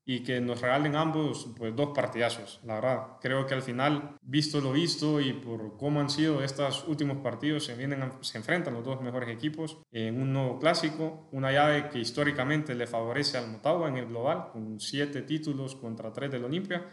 y 0.07 0.21
que 0.21 0.39
nos 0.39 0.61
regalen 0.61 0.95
ambos 0.95 1.51
pues 1.57 1.75
dos 1.75 1.89
partidazos. 1.95 2.59
La 2.63 2.75
verdad, 2.75 3.17
creo 3.19 3.47
que 3.47 3.55
al 3.55 3.63
final, 3.63 4.17
visto 4.21 4.61
lo 4.61 4.71
visto 4.71 5.19
y 5.19 5.33
por 5.33 5.77
cómo 5.77 5.99
han 5.99 6.11
sido 6.11 6.43
estos 6.43 6.87
últimos 6.87 7.17
partidos, 7.17 7.65
se, 7.65 7.75
vienen, 7.75 8.11
se 8.21 8.37
enfrentan 8.37 8.75
los 8.75 8.85
dos 8.85 9.01
mejores 9.01 9.29
equipos 9.29 9.79
en 9.91 10.21
un 10.21 10.31
nuevo 10.31 10.59
clásico, 10.59 11.27
una 11.31 11.51
llave 11.51 11.89
que 11.89 11.97
históricamente 11.97 12.75
le 12.75 12.85
favorece 12.85 13.39
al 13.39 13.49
Motagua 13.49 13.89
en 13.89 13.97
el 13.97 14.05
global, 14.05 14.51
con 14.51 14.79
siete 14.79 15.23
títulos 15.23 15.75
contra 15.75 16.13
tres 16.13 16.29
del 16.29 16.45
Olimpia, 16.45 16.85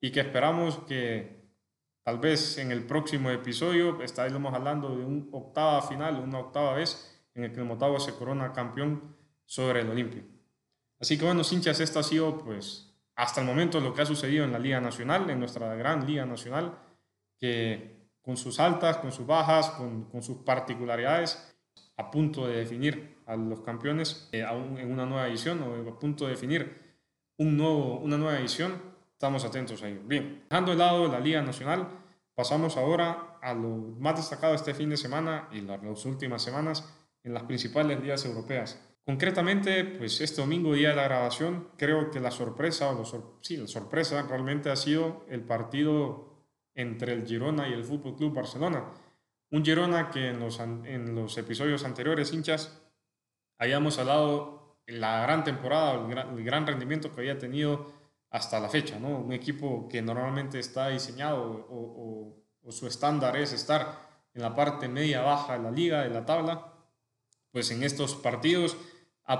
y 0.00 0.10
que 0.10 0.20
esperamos 0.20 0.78
que 0.88 1.46
tal 2.04 2.18
vez 2.18 2.58
en 2.58 2.72
el 2.72 2.84
próximo 2.84 3.30
episodio 3.30 4.02
estaremos 4.02 4.52
hablando 4.52 4.96
de 4.96 5.04
un 5.04 5.28
octava 5.30 5.82
final, 5.82 6.18
una 6.18 6.40
octava 6.40 6.74
vez 6.74 7.15
en 7.36 7.44
el 7.44 7.52
que 7.52 7.60
el 7.60 7.66
Motagua 7.66 8.00
se 8.00 8.14
corona 8.14 8.52
campeón 8.52 9.14
sobre 9.44 9.80
el 9.80 9.90
Olimpia. 9.90 10.24
Así 10.98 11.18
que 11.18 11.26
bueno, 11.26 11.42
hinchas, 11.48 11.78
esto 11.80 12.00
ha 12.00 12.02
sido 12.02 12.38
pues 12.38 12.94
hasta 13.14 13.40
el 13.40 13.46
momento 13.46 13.80
lo 13.80 13.94
que 13.94 14.02
ha 14.02 14.06
sucedido 14.06 14.44
en 14.44 14.52
la 14.52 14.58
Liga 14.58 14.80
Nacional, 14.80 15.28
en 15.30 15.38
nuestra 15.38 15.74
gran 15.74 16.06
Liga 16.06 16.24
Nacional, 16.24 16.78
que 17.38 18.08
con 18.22 18.36
sus 18.36 18.58
altas, 18.58 18.96
con 18.96 19.12
sus 19.12 19.26
bajas, 19.26 19.70
con, 19.70 20.22
sus 20.22 20.38
particularidades, 20.38 21.54
a 21.98 22.10
punto 22.10 22.46
de 22.46 22.56
definir 22.56 23.18
a 23.26 23.36
los 23.36 23.60
campeones 23.60 24.28
eh, 24.32 24.42
aún 24.42 24.78
en 24.78 24.90
una 24.90 25.06
nueva 25.06 25.28
edición 25.28 25.62
o 25.62 25.88
a 25.88 25.98
punto 25.98 26.24
de 26.24 26.32
definir 26.32 26.76
un 27.36 27.56
nuevo, 27.56 27.98
una 27.98 28.16
nueva 28.16 28.38
edición. 28.38 28.80
Estamos 29.12 29.44
atentos 29.44 29.82
a 29.82 29.88
ello. 29.88 30.00
Bien, 30.04 30.44
dejando 30.48 30.72
de 30.72 30.78
lado 30.78 31.08
la 31.08 31.20
Liga 31.20 31.40
Nacional, 31.42 31.88
pasamos 32.34 32.76
ahora 32.76 33.38
a 33.40 33.54
lo 33.54 33.68
más 33.98 34.16
destacado 34.16 34.54
este 34.54 34.74
fin 34.74 34.90
de 34.90 34.96
semana 34.96 35.48
y 35.52 35.60
las 35.60 36.04
últimas 36.04 36.42
semanas 36.42 36.92
en 37.26 37.34
las 37.34 37.42
principales 37.42 38.00
ligas 38.00 38.24
europeas. 38.24 38.80
Concretamente, 39.04 39.84
pues 39.84 40.20
este 40.20 40.40
domingo, 40.40 40.74
día 40.74 40.90
de 40.90 40.96
la 40.96 41.04
grabación, 41.04 41.68
creo 41.76 42.10
que 42.10 42.20
la 42.20 42.30
sorpresa, 42.30 42.90
o 42.90 43.38
sí, 43.40 43.56
la 43.56 43.66
sorpresa 43.66 44.22
realmente 44.22 44.70
ha 44.70 44.76
sido 44.76 45.26
el 45.28 45.42
partido 45.42 46.44
entre 46.74 47.12
el 47.12 47.26
Girona 47.26 47.68
y 47.68 47.72
el 47.72 47.84
Fútbol 47.84 48.16
Club 48.16 48.34
Barcelona. 48.34 48.84
Un 49.50 49.64
Girona 49.64 50.10
que 50.10 50.28
en 50.28 50.40
los, 50.40 50.60
en 50.60 51.14
los 51.14 51.36
episodios 51.36 51.84
anteriores, 51.84 52.32
hinchas, 52.32 52.80
habíamos 53.58 53.98
hablado 53.98 54.78
la 54.86 55.22
gran 55.22 55.42
temporada, 55.42 55.94
el 55.94 56.44
gran, 56.44 56.66
rendimiento 56.66 57.12
que 57.12 57.20
había 57.22 57.38
tenido 57.38 57.92
hasta 58.30 58.60
la 58.60 58.68
fecha, 58.68 59.00
¿no? 59.00 59.18
Un 59.18 59.32
equipo 59.32 59.88
que 59.88 60.00
normalmente 60.00 60.60
está 60.60 60.88
diseñado 60.88 61.66
o, 61.70 62.44
o 62.62 62.72
su 62.72 62.86
estándar 62.86 63.36
es 63.36 63.52
estar 63.52 64.06
en 64.32 64.42
la 64.42 64.54
parte 64.54 64.88
media-baja 64.88 65.54
de 65.54 65.62
la 65.64 65.70
liga, 65.70 66.02
de 66.02 66.10
la 66.10 66.24
tabla, 66.24 66.75
pues 67.56 67.70
en 67.70 67.82
estos 67.82 68.14
partidos 68.14 68.76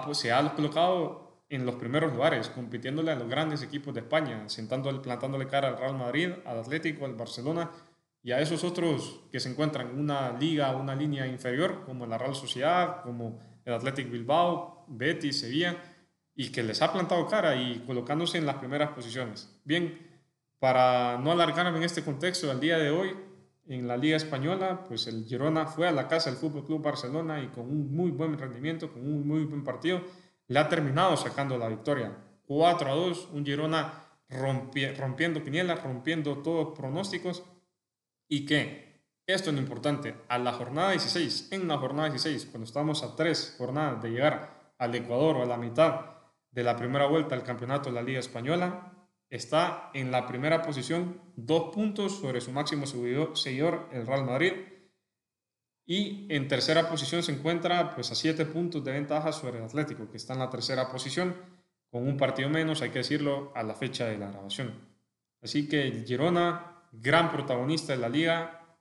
pues, 0.06 0.16
se 0.16 0.32
ha 0.32 0.54
colocado 0.54 1.44
en 1.50 1.66
los 1.66 1.74
primeros 1.74 2.14
lugares, 2.14 2.48
compitiéndole 2.48 3.12
a 3.12 3.14
los 3.14 3.28
grandes 3.28 3.62
equipos 3.62 3.92
de 3.92 4.00
España, 4.00 4.48
sentando, 4.48 5.02
plantándole 5.02 5.46
cara 5.46 5.68
al 5.68 5.76
Real 5.76 5.98
Madrid, 5.98 6.30
al 6.46 6.60
Atlético, 6.60 7.04
al 7.04 7.12
Barcelona 7.12 7.70
y 8.22 8.32
a 8.32 8.40
esos 8.40 8.64
otros 8.64 9.20
que 9.30 9.38
se 9.38 9.50
encuentran 9.50 9.90
en 9.90 10.00
una 10.00 10.32
liga, 10.32 10.74
una 10.74 10.94
línea 10.94 11.26
inferior, 11.26 11.84
como 11.84 12.06
la 12.06 12.16
Real 12.16 12.34
Sociedad, 12.34 13.02
como 13.02 13.38
el 13.66 13.74
Athletic 13.74 14.10
Bilbao, 14.10 14.86
Betis, 14.88 15.40
Sevilla, 15.40 15.76
y 16.34 16.50
que 16.50 16.62
les 16.62 16.80
ha 16.80 16.90
plantado 16.90 17.26
cara 17.26 17.54
y 17.54 17.80
colocándose 17.80 18.38
en 18.38 18.46
las 18.46 18.56
primeras 18.56 18.92
posiciones. 18.92 19.60
Bien, 19.62 20.08
para 20.58 21.18
no 21.18 21.32
alargarme 21.32 21.76
en 21.76 21.84
este 21.84 22.02
contexto, 22.02 22.50
al 22.50 22.60
día 22.60 22.78
de 22.78 22.90
hoy, 22.90 23.14
en 23.68 23.88
la 23.88 23.96
Liga 23.96 24.16
Española, 24.16 24.84
pues 24.86 25.06
el 25.06 25.24
Girona 25.24 25.66
fue 25.66 25.88
a 25.88 25.92
la 25.92 26.08
casa 26.08 26.30
del 26.30 26.38
Fútbol 26.38 26.64
Club 26.64 26.82
Barcelona 26.82 27.42
y 27.42 27.48
con 27.48 27.64
un 27.64 27.94
muy 27.94 28.10
buen 28.10 28.38
rendimiento, 28.38 28.92
con 28.92 29.02
un 29.02 29.26
muy 29.26 29.44
buen 29.44 29.64
partido, 29.64 30.02
le 30.48 30.58
ha 30.58 30.68
terminado 30.68 31.16
sacando 31.16 31.58
la 31.58 31.68
victoria. 31.68 32.16
4 32.46 32.90
a 32.90 32.94
2, 32.94 33.30
un 33.32 33.44
Girona 33.44 34.06
rompiendo 34.28 35.42
quinielas, 35.42 35.82
rompiendo 35.82 36.38
todos 36.38 36.76
pronósticos. 36.76 37.44
Y 38.28 38.46
que, 38.46 39.02
esto 39.26 39.50
es 39.50 39.56
lo 39.56 39.62
importante, 39.62 40.14
a 40.28 40.38
la 40.38 40.52
jornada 40.52 40.90
16, 40.90 41.48
en 41.52 41.66
la 41.66 41.78
jornada 41.78 42.08
16, 42.08 42.46
cuando 42.46 42.64
estamos 42.64 43.02
a 43.02 43.16
tres 43.16 43.56
jornadas 43.58 44.02
de 44.02 44.10
llegar 44.10 44.74
al 44.78 44.94
Ecuador 44.94 45.36
o 45.36 45.42
a 45.42 45.46
la 45.46 45.56
mitad 45.56 46.16
de 46.50 46.64
la 46.64 46.76
primera 46.76 47.06
vuelta 47.06 47.34
al 47.34 47.42
campeonato 47.42 47.88
de 47.88 47.96
la 47.96 48.02
Liga 48.02 48.20
Española, 48.20 48.95
está 49.30 49.90
en 49.94 50.10
la 50.10 50.26
primera 50.26 50.62
posición, 50.62 51.20
dos 51.36 51.74
puntos 51.74 52.18
sobre 52.18 52.40
su 52.40 52.52
máximo 52.52 52.86
seguidor, 52.86 53.88
el 53.92 54.06
Real 54.06 54.24
Madrid. 54.24 54.52
Y 55.84 56.26
en 56.34 56.48
tercera 56.48 56.88
posición 56.88 57.22
se 57.22 57.32
encuentra 57.32 57.94
pues, 57.94 58.10
a 58.10 58.14
siete 58.14 58.44
puntos 58.44 58.84
de 58.84 58.92
ventaja 58.92 59.32
sobre 59.32 59.58
el 59.58 59.64
Atlético, 59.64 60.10
que 60.10 60.16
está 60.16 60.32
en 60.32 60.40
la 60.40 60.50
tercera 60.50 60.88
posición, 60.90 61.36
con 61.90 62.06
un 62.06 62.16
partido 62.16 62.48
menos, 62.48 62.82
hay 62.82 62.90
que 62.90 62.98
decirlo, 62.98 63.52
a 63.54 63.62
la 63.62 63.74
fecha 63.74 64.06
de 64.06 64.18
la 64.18 64.30
grabación. 64.30 64.74
Así 65.42 65.68
que 65.68 65.86
el 65.86 66.04
Girona, 66.04 66.88
gran 66.92 67.30
protagonista 67.30 67.92
de 67.92 67.98
la 67.98 68.08
liga, 68.08 68.78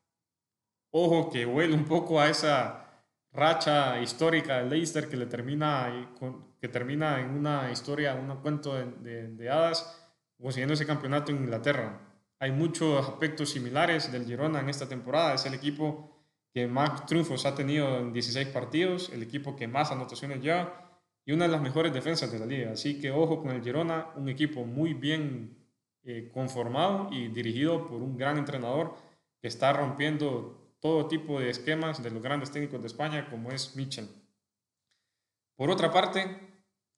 ojo 0.91 1.29
que 1.29 1.45
huele 1.45 1.75
un 1.75 1.85
poco 1.85 2.19
a 2.19 2.29
esa 2.29 3.03
racha 3.31 4.01
histórica 4.01 4.57
de 4.57 4.69
Leicester 4.69 5.07
que, 5.07 5.17
le 5.17 5.27
termina, 5.27 6.09
que 6.59 6.67
termina 6.69 7.19
en 7.19 7.29
una 7.31 7.69
historia, 7.71 8.15
un 8.15 8.35
cuento 8.37 8.73
de 8.73 9.49
hadas 9.49 10.04
consiguiendo 10.41 10.73
ese 10.73 10.85
campeonato 10.85 11.31
en 11.31 11.37
Inglaterra. 11.37 12.01
Hay 12.39 12.51
muchos 12.51 13.07
aspectos 13.07 13.49
similares 13.49 14.11
del 14.11 14.25
Girona 14.25 14.59
en 14.59 14.69
esta 14.69 14.87
temporada. 14.87 15.33
Es 15.33 15.45
el 15.45 15.53
equipo 15.53 16.15
que 16.53 16.67
más 16.67 17.05
triunfos 17.05 17.45
ha 17.45 17.55
tenido 17.55 17.97
en 17.97 18.13
16 18.13 18.47
partidos, 18.49 19.09
el 19.09 19.23
equipo 19.23 19.55
que 19.55 19.67
más 19.67 19.91
anotaciones 19.91 20.41
lleva 20.41 20.85
y 21.25 21.31
una 21.31 21.45
de 21.45 21.51
las 21.51 21.61
mejores 21.61 21.93
defensas 21.93 22.31
de 22.31 22.39
la 22.39 22.45
liga. 22.45 22.71
Así 22.71 22.99
que 22.99 23.11
ojo 23.11 23.41
con 23.41 23.51
el 23.51 23.63
Girona, 23.63 24.07
un 24.15 24.29
equipo 24.29 24.63
muy 24.63 24.93
bien 24.93 25.57
eh, 26.03 26.29
conformado 26.33 27.09
y 27.11 27.29
dirigido 27.29 27.87
por 27.87 28.01
un 28.01 28.15
gran 28.17 28.37
entrenador 28.37 28.95
que 29.41 29.47
está 29.47 29.73
rompiendo 29.73 30.75
todo 30.79 31.07
tipo 31.07 31.39
de 31.39 31.49
esquemas 31.49 32.03
de 32.03 32.11
los 32.11 32.21
grandes 32.21 32.51
técnicos 32.51 32.79
de 32.79 32.87
España 32.87 33.27
como 33.29 33.51
es 33.51 33.75
Mitchell. 33.75 34.07
Por 35.55 35.71
otra 35.71 35.91
parte, 35.91 36.54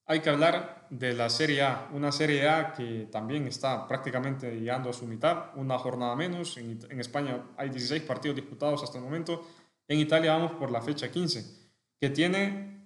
hay 0.07 0.21
que 0.21 0.29
hablar 0.29 0.87
de 0.89 1.13
la 1.13 1.29
Serie 1.29 1.61
A, 1.63 1.89
una 1.91 2.13
Serie 2.13 2.47
A 2.47 2.71
que 2.71 3.09
también 3.11 3.45
está 3.45 3.85
prácticamente 3.87 4.57
llegando 4.57 4.89
a 4.89 4.93
su 4.93 5.05
mitad, 5.05 5.51
una 5.55 5.77
jornada 5.77 6.15
menos. 6.15 6.57
En, 6.57 6.79
España 6.99 7.43
hay 7.57 7.69
16 7.69 8.03
partidos 8.03 8.37
disputados 8.37 8.81
hasta 8.83 8.97
el 8.97 9.03
momento. 9.03 9.45
En 9.85 9.99
Italia 9.99 10.31
vamos 10.31 10.53
por 10.53 10.71
la 10.71 10.81
fecha 10.81 11.11
15, 11.11 11.45
que 11.99 12.09
tiene 12.09 12.77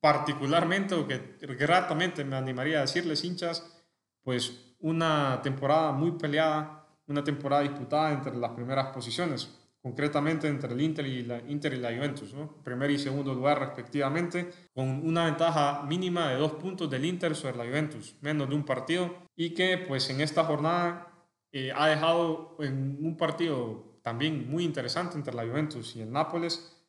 particularmente, 0.00 0.94
o 0.94 1.06
que 1.06 1.36
gratamente 1.40 2.24
me 2.24 2.36
animaría 2.36 2.78
a 2.78 2.82
decirles, 2.82 3.22
hinchas, 3.24 3.84
pues 4.22 4.74
una 4.80 5.40
temporada 5.42 5.92
muy 5.92 6.12
peleada, 6.12 6.86
una 7.06 7.22
temporada 7.22 7.62
disputada 7.62 8.12
entre 8.12 8.34
las 8.36 8.52
primeras 8.52 8.86
posiciones 8.86 9.63
concretamente 9.84 10.48
entre 10.48 10.72
el 10.72 10.80
Inter 10.80 11.06
y 11.06 11.24
la, 11.24 11.42
Inter 11.46 11.74
y 11.74 11.76
la 11.76 11.94
Juventus, 11.94 12.32
¿no? 12.32 12.56
primer 12.64 12.90
y 12.90 12.98
segundo 12.98 13.34
lugar 13.34 13.58
respectivamente, 13.58 14.50
con 14.72 15.06
una 15.06 15.26
ventaja 15.26 15.82
mínima 15.82 16.30
de 16.30 16.36
dos 16.36 16.52
puntos 16.52 16.88
del 16.88 17.04
Inter 17.04 17.36
sobre 17.36 17.58
la 17.58 17.66
Juventus, 17.66 18.16
menos 18.22 18.48
de 18.48 18.54
un 18.54 18.64
partido, 18.64 19.14
y 19.36 19.50
que 19.50 19.76
pues 19.76 20.08
en 20.08 20.22
esta 20.22 20.42
jornada 20.44 21.28
eh, 21.52 21.70
ha 21.76 21.88
dejado 21.88 22.56
en 22.60 22.96
un 23.02 23.18
partido 23.18 24.00
también 24.00 24.48
muy 24.50 24.64
interesante 24.64 25.18
entre 25.18 25.34
la 25.34 25.44
Juventus 25.44 25.94
y 25.96 26.00
el 26.00 26.10
Nápoles, 26.10 26.82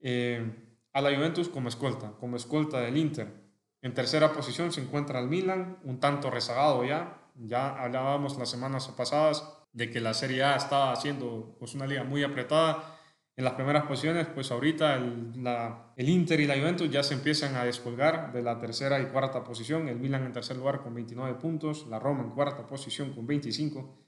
eh, 0.00 0.44
a 0.92 1.00
la 1.00 1.14
Juventus 1.14 1.48
como 1.48 1.68
escolta, 1.68 2.14
como 2.18 2.34
escolta 2.34 2.80
del 2.80 2.96
Inter. 2.96 3.32
En 3.80 3.94
tercera 3.94 4.32
posición 4.32 4.72
se 4.72 4.80
encuentra 4.80 5.20
el 5.20 5.28
Milan, 5.28 5.78
un 5.84 6.00
tanto 6.00 6.32
rezagado 6.32 6.84
ya, 6.84 7.30
ya 7.36 7.80
hablábamos 7.80 8.36
las 8.38 8.50
semanas 8.50 8.88
pasadas 8.88 9.59
de 9.72 9.90
que 9.90 10.00
la 10.00 10.14
Serie 10.14 10.42
A 10.42 10.56
estaba 10.56 10.92
haciendo 10.92 11.56
pues, 11.58 11.74
una 11.74 11.86
liga 11.86 12.04
muy 12.04 12.22
apretada. 12.22 12.96
En 13.36 13.44
las 13.44 13.54
primeras 13.54 13.84
posiciones, 13.84 14.26
pues 14.26 14.50
ahorita 14.50 14.96
el, 14.96 15.32
el, 15.96 16.08
Inter 16.08 16.40
y 16.40 16.46
la 16.46 16.58
Juventus 16.58 16.90
ya 16.90 17.02
se 17.02 17.14
empiezan 17.14 17.56
a 17.56 17.64
descolgar 17.64 18.32
de 18.32 18.42
la 18.42 18.58
tercera 18.58 19.00
y 19.00 19.06
cuarta 19.06 19.44
posición, 19.44 19.88
el 19.88 19.98
Milan 19.98 20.26
en 20.26 20.32
tercer 20.32 20.56
lugar 20.56 20.82
con 20.82 20.94
29 20.94 21.38
puntos, 21.38 21.86
la 21.88 21.98
Roma 21.98 22.22
en 22.24 22.30
cuarta 22.30 22.66
posición 22.66 23.14
con 23.14 23.26
25 23.26 23.98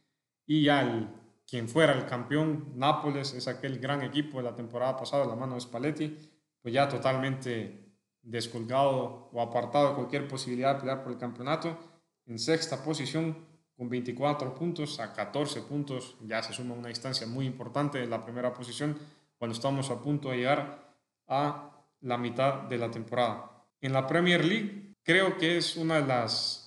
y 0.46 0.64
ya 0.64 1.08
quien 1.46 1.68
fuera 1.68 1.92
el 1.92 2.06
campeón, 2.06 2.72
Nápoles, 2.76 3.32
es 3.34 3.48
aquel 3.48 3.78
gran 3.78 4.02
equipo 4.02 4.38
de 4.38 4.44
la 4.44 4.54
temporada 4.54 4.96
pasada, 4.96 5.24
la 5.24 5.36
mano 5.36 5.54
de 5.54 5.60
Spalletti, 5.60 6.18
pues 6.60 6.74
ya 6.74 6.88
totalmente 6.88 7.96
descolgado 8.22 9.30
o 9.32 9.40
apartado 9.40 9.90
de 9.90 9.94
cualquier 9.94 10.28
posibilidad 10.28 10.74
de 10.74 10.80
pelear 10.80 11.02
por 11.02 11.12
el 11.12 11.18
campeonato, 11.18 11.78
en 12.26 12.38
sexta 12.38 12.84
posición 12.84 13.51
con 13.82 13.90
24 13.90 14.54
puntos 14.54 15.00
a 15.00 15.12
14 15.12 15.62
puntos, 15.62 16.14
ya 16.24 16.40
se 16.40 16.52
suma 16.52 16.72
una 16.74 16.86
distancia 16.86 17.26
muy 17.26 17.46
importante 17.46 18.00
en 18.00 18.10
la 18.10 18.22
primera 18.22 18.54
posición 18.54 18.96
cuando 19.36 19.56
estamos 19.56 19.90
a 19.90 20.00
punto 20.00 20.30
de 20.30 20.36
llegar 20.36 20.94
a 21.26 21.68
la 22.00 22.16
mitad 22.16 22.62
de 22.68 22.78
la 22.78 22.92
temporada. 22.92 23.50
En 23.80 23.92
la 23.92 24.06
Premier 24.06 24.44
League 24.44 24.94
creo 25.02 25.36
que 25.36 25.56
es 25.56 25.76
una 25.76 26.00
de 26.00 26.06
las 26.06 26.60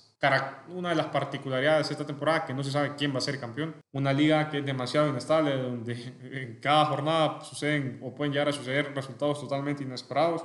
una 0.70 0.90
de 0.90 0.96
las 0.96 1.06
particularidades 1.06 1.88
de 1.88 1.94
esta 1.94 2.06
temporada 2.06 2.46
que 2.46 2.54
no 2.54 2.64
se 2.64 2.72
sabe 2.72 2.96
quién 2.96 3.14
va 3.14 3.20
a 3.20 3.22
ser 3.22 3.40
campeón. 3.40 3.76
Una 3.94 4.12
liga 4.12 4.50
que 4.50 4.58
es 4.58 4.66
demasiado 4.66 5.08
inestable, 5.08 5.56
donde 5.56 5.94
en 6.22 6.60
cada 6.60 6.86
jornada 6.86 7.42
suceden 7.42 8.00
o 8.02 8.14
pueden 8.14 8.34
llegar 8.34 8.50
a 8.50 8.52
suceder 8.52 8.94
resultados 8.94 9.40
totalmente 9.40 9.84
inesperados 9.84 10.44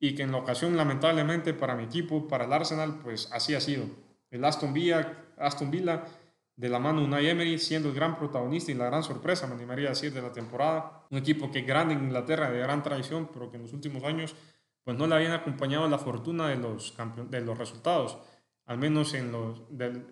y 0.00 0.14
que 0.14 0.22
en 0.22 0.32
la 0.32 0.38
ocasión, 0.38 0.76
lamentablemente, 0.76 1.52
para 1.52 1.76
mi 1.76 1.84
equipo, 1.84 2.26
para 2.26 2.46
el 2.46 2.52
Arsenal, 2.52 2.98
pues 3.00 3.30
así 3.30 3.54
ha 3.54 3.60
sido 3.60 4.09
el 4.30 4.44
Aston 4.44 4.72
Villa, 4.72 5.32
Aston 5.36 5.70
Villa 5.70 6.04
de 6.56 6.68
la 6.68 6.78
mano 6.78 7.00
de 7.00 7.06
Unai 7.06 7.26
Emery, 7.26 7.58
siendo 7.58 7.88
el 7.88 7.94
gran 7.94 8.18
protagonista 8.18 8.70
y 8.70 8.74
la 8.74 8.86
gran 8.86 9.02
sorpresa, 9.02 9.46
me 9.46 9.54
animaría 9.54 9.86
a 9.86 9.90
decir, 9.90 10.12
de 10.12 10.20
la 10.20 10.32
temporada. 10.32 11.06
Un 11.10 11.18
equipo 11.18 11.50
que 11.50 11.60
es 11.60 11.66
grande 11.66 11.94
en 11.94 12.04
Inglaterra, 12.04 12.50
de 12.50 12.58
gran 12.58 12.82
tradición, 12.82 13.30
pero 13.32 13.50
que 13.50 13.56
en 13.56 13.62
los 13.62 13.72
últimos 13.72 14.04
años 14.04 14.36
pues 14.84 14.96
no 14.96 15.06
le 15.06 15.14
habían 15.14 15.32
acompañado 15.32 15.88
la 15.88 15.98
fortuna 15.98 16.48
de 16.48 16.56
los, 16.56 16.94
de 17.28 17.40
los 17.40 17.58
resultados, 17.58 18.18
al 18.66 18.78
menos 18.78 19.14
en, 19.14 19.30
los, 19.30 19.62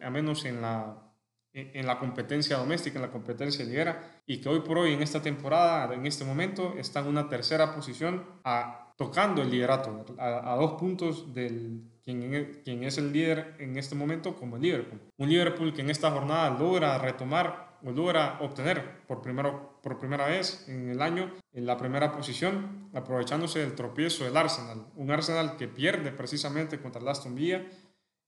al 0.01 0.11
menos 0.11 0.45
en 0.45 0.63
la 0.63 1.09
en 1.53 1.87
la 1.87 1.99
competencia 1.99 2.57
doméstica, 2.57 2.99
en 2.99 3.03
la 3.03 3.11
competencia 3.11 3.65
ligera, 3.65 4.23
y 4.27 4.41
que 4.41 4.49
hoy 4.49 4.61
por 4.61 4.79
hoy, 4.79 4.93
en 4.93 5.03
esta 5.03 5.21
temporada, 5.21 5.93
en 5.93 6.07
este 6.07 6.25
momento, 6.25 6.75
está 6.79 7.01
en 7.01 7.07
una 7.07 7.29
tercera 7.29 7.75
posición 7.75 8.25
a, 8.45 8.88
tocando 8.99 9.43
el 9.43 9.51
liderato, 9.51 10.05
a, 10.19 10.57
dos 10.57 10.73
puntos 10.73 11.33
del 11.33 11.85
quien, 12.03 12.61
quien, 12.65 12.83
es 12.83 12.99
el 12.99 13.13
líder 13.13 13.55
en 13.61 13.79
este 13.79 13.95
momento 13.95 14.35
como 14.35 14.57
el 14.57 14.63
Liverpool. 14.63 15.01
Un 15.17 15.29
Liverpool 15.29 15.73
que 15.73 15.83
en 15.83 15.91
esta 15.91 16.11
jornada 16.11 16.51
logra 16.59 16.99
retomar 16.99 17.79
o 17.85 17.93
logra 17.93 18.39
obtener 18.41 19.07
por, 19.07 19.23
primero, 19.23 19.79
por 19.85 19.99
primera 19.99 20.27
vez 20.27 20.69
en 20.69 20.91
el 20.91 21.01
año 21.01 21.33
en 21.53 21.65
la 21.65 21.77
primera 21.77 22.11
posición, 22.11 22.91
aprovechándose 22.93 23.61
del 23.61 23.77
tropiezo 23.77 24.25
del 24.25 24.37
Arsenal. 24.37 24.89
Un 24.97 25.13
Arsenal 25.13 25.57
que 25.57 25.69
pierde 25.69 26.11
precisamente 26.11 26.81
contra 26.81 27.01
el 27.01 27.07
Aston 27.07 27.37
Villa 27.37 27.69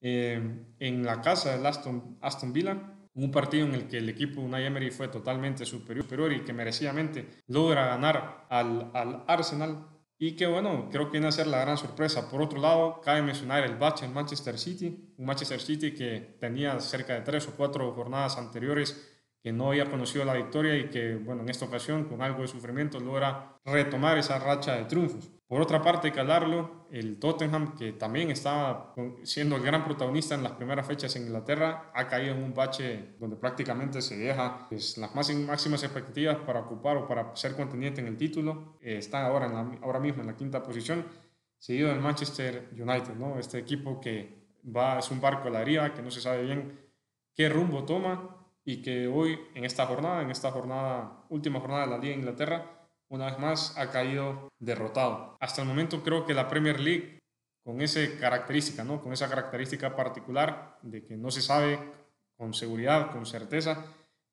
eh, 0.00 0.66
en 0.78 1.04
la 1.04 1.20
casa 1.20 1.50
del 1.56 1.66
Aston, 1.66 2.16
Aston 2.20 2.52
Villa 2.52 2.96
un 3.14 3.32
partido 3.32 3.66
en 3.66 3.74
el 3.74 3.88
que 3.88 3.98
el 3.98 4.08
equipo 4.08 4.40
Unai 4.40 4.66
Emery 4.66 4.92
fue 4.92 5.08
totalmente 5.08 5.66
superior 5.66 6.32
y 6.32 6.44
que 6.44 6.52
merecidamente 6.52 7.28
logra 7.48 7.86
ganar 7.86 8.46
al, 8.48 8.92
al 8.94 9.24
Arsenal 9.26 9.99
y 10.22 10.36
que 10.36 10.46
bueno, 10.46 10.90
creo 10.92 11.06
que 11.06 11.12
viene 11.12 11.28
a 11.28 11.32
ser 11.32 11.46
la 11.46 11.62
gran 11.62 11.78
sorpresa. 11.78 12.30
Por 12.30 12.42
otro 12.42 12.60
lado, 12.60 13.00
cabe 13.00 13.22
mencionar 13.22 13.64
el 13.64 13.76
bache 13.76 14.04
en 14.04 14.12
Manchester 14.12 14.58
City, 14.58 15.14
un 15.16 15.24
Manchester 15.24 15.58
City 15.58 15.94
que 15.94 16.36
tenía 16.38 16.78
cerca 16.78 17.14
de 17.14 17.22
tres 17.22 17.48
o 17.48 17.56
cuatro 17.56 17.90
jornadas 17.94 18.36
anteriores 18.36 19.08
que 19.42 19.50
no 19.50 19.68
había 19.68 19.90
conocido 19.90 20.26
la 20.26 20.34
victoria 20.34 20.76
y 20.76 20.90
que, 20.90 21.14
bueno, 21.16 21.40
en 21.40 21.48
esta 21.48 21.64
ocasión, 21.64 22.04
con 22.04 22.20
algo 22.20 22.42
de 22.42 22.48
sufrimiento, 22.48 23.00
logra 23.00 23.58
retomar 23.64 24.18
esa 24.18 24.38
racha 24.38 24.76
de 24.76 24.84
triunfos. 24.84 25.30
Por 25.50 25.60
otra 25.60 25.82
parte, 25.82 26.12
calarlo, 26.12 26.86
el 26.92 27.18
Tottenham, 27.18 27.74
que 27.76 27.92
también 27.92 28.30
estaba 28.30 28.94
siendo 29.24 29.56
el 29.56 29.62
gran 29.64 29.84
protagonista 29.84 30.36
en 30.36 30.44
las 30.44 30.52
primeras 30.52 30.86
fechas 30.86 31.16
en 31.16 31.24
Inglaterra, 31.24 31.90
ha 31.92 32.06
caído 32.06 32.36
en 32.36 32.44
un 32.44 32.54
bache 32.54 33.16
donde 33.18 33.34
prácticamente 33.34 34.00
se 34.00 34.16
deja 34.16 34.68
pues, 34.68 34.96
las 34.96 35.12
máximas 35.12 35.82
expectativas 35.82 36.36
para 36.36 36.60
ocupar 36.60 36.98
o 36.98 37.08
para 37.08 37.34
ser 37.34 37.56
contendiente 37.56 38.00
en 38.00 38.06
el 38.06 38.16
título. 38.16 38.78
Eh, 38.80 38.98
está 38.98 39.26
ahora, 39.26 39.46
en 39.46 39.80
ahora 39.82 39.98
mismo 39.98 40.20
en 40.20 40.28
la 40.28 40.36
quinta 40.36 40.62
posición, 40.62 41.04
seguido 41.58 41.88
del 41.88 41.98
Manchester 41.98 42.70
United, 42.70 43.16
¿no? 43.16 43.36
Este 43.36 43.58
equipo 43.58 44.00
que 44.00 44.54
va, 44.64 45.00
es 45.00 45.10
un 45.10 45.20
barco 45.20 45.48
a 45.48 45.50
la 45.50 45.58
deriva, 45.58 45.92
que 45.92 46.00
no 46.00 46.12
se 46.12 46.20
sabe 46.20 46.44
bien 46.44 46.78
qué 47.34 47.48
rumbo 47.48 47.82
toma, 47.82 48.36
y 48.64 48.82
que 48.82 49.08
hoy, 49.08 49.36
en 49.56 49.64
esta 49.64 49.84
jornada, 49.86 50.22
en 50.22 50.30
esta 50.30 50.52
jornada, 50.52 51.24
última 51.28 51.58
jornada 51.58 51.86
de 51.86 51.90
la 51.90 51.98
Liga 51.98 52.12
de 52.12 52.20
Inglaterra, 52.20 52.79
una 53.10 53.26
vez 53.26 53.38
más 53.38 53.76
ha 53.76 53.90
caído 53.90 54.48
derrotado. 54.58 55.36
Hasta 55.40 55.62
el 55.62 55.68
momento 55.68 56.02
creo 56.02 56.24
que 56.24 56.32
la 56.32 56.48
Premier 56.48 56.80
League, 56.80 57.18
con 57.64 57.82
esa 57.82 58.00
característica, 58.18 58.84
¿no? 58.84 59.02
con 59.02 59.12
esa 59.12 59.28
característica 59.28 59.94
particular 59.94 60.78
de 60.82 61.04
que 61.04 61.16
no 61.16 61.30
se 61.30 61.42
sabe 61.42 61.78
con 62.38 62.54
seguridad, 62.54 63.10
con 63.10 63.26
certeza, 63.26 63.84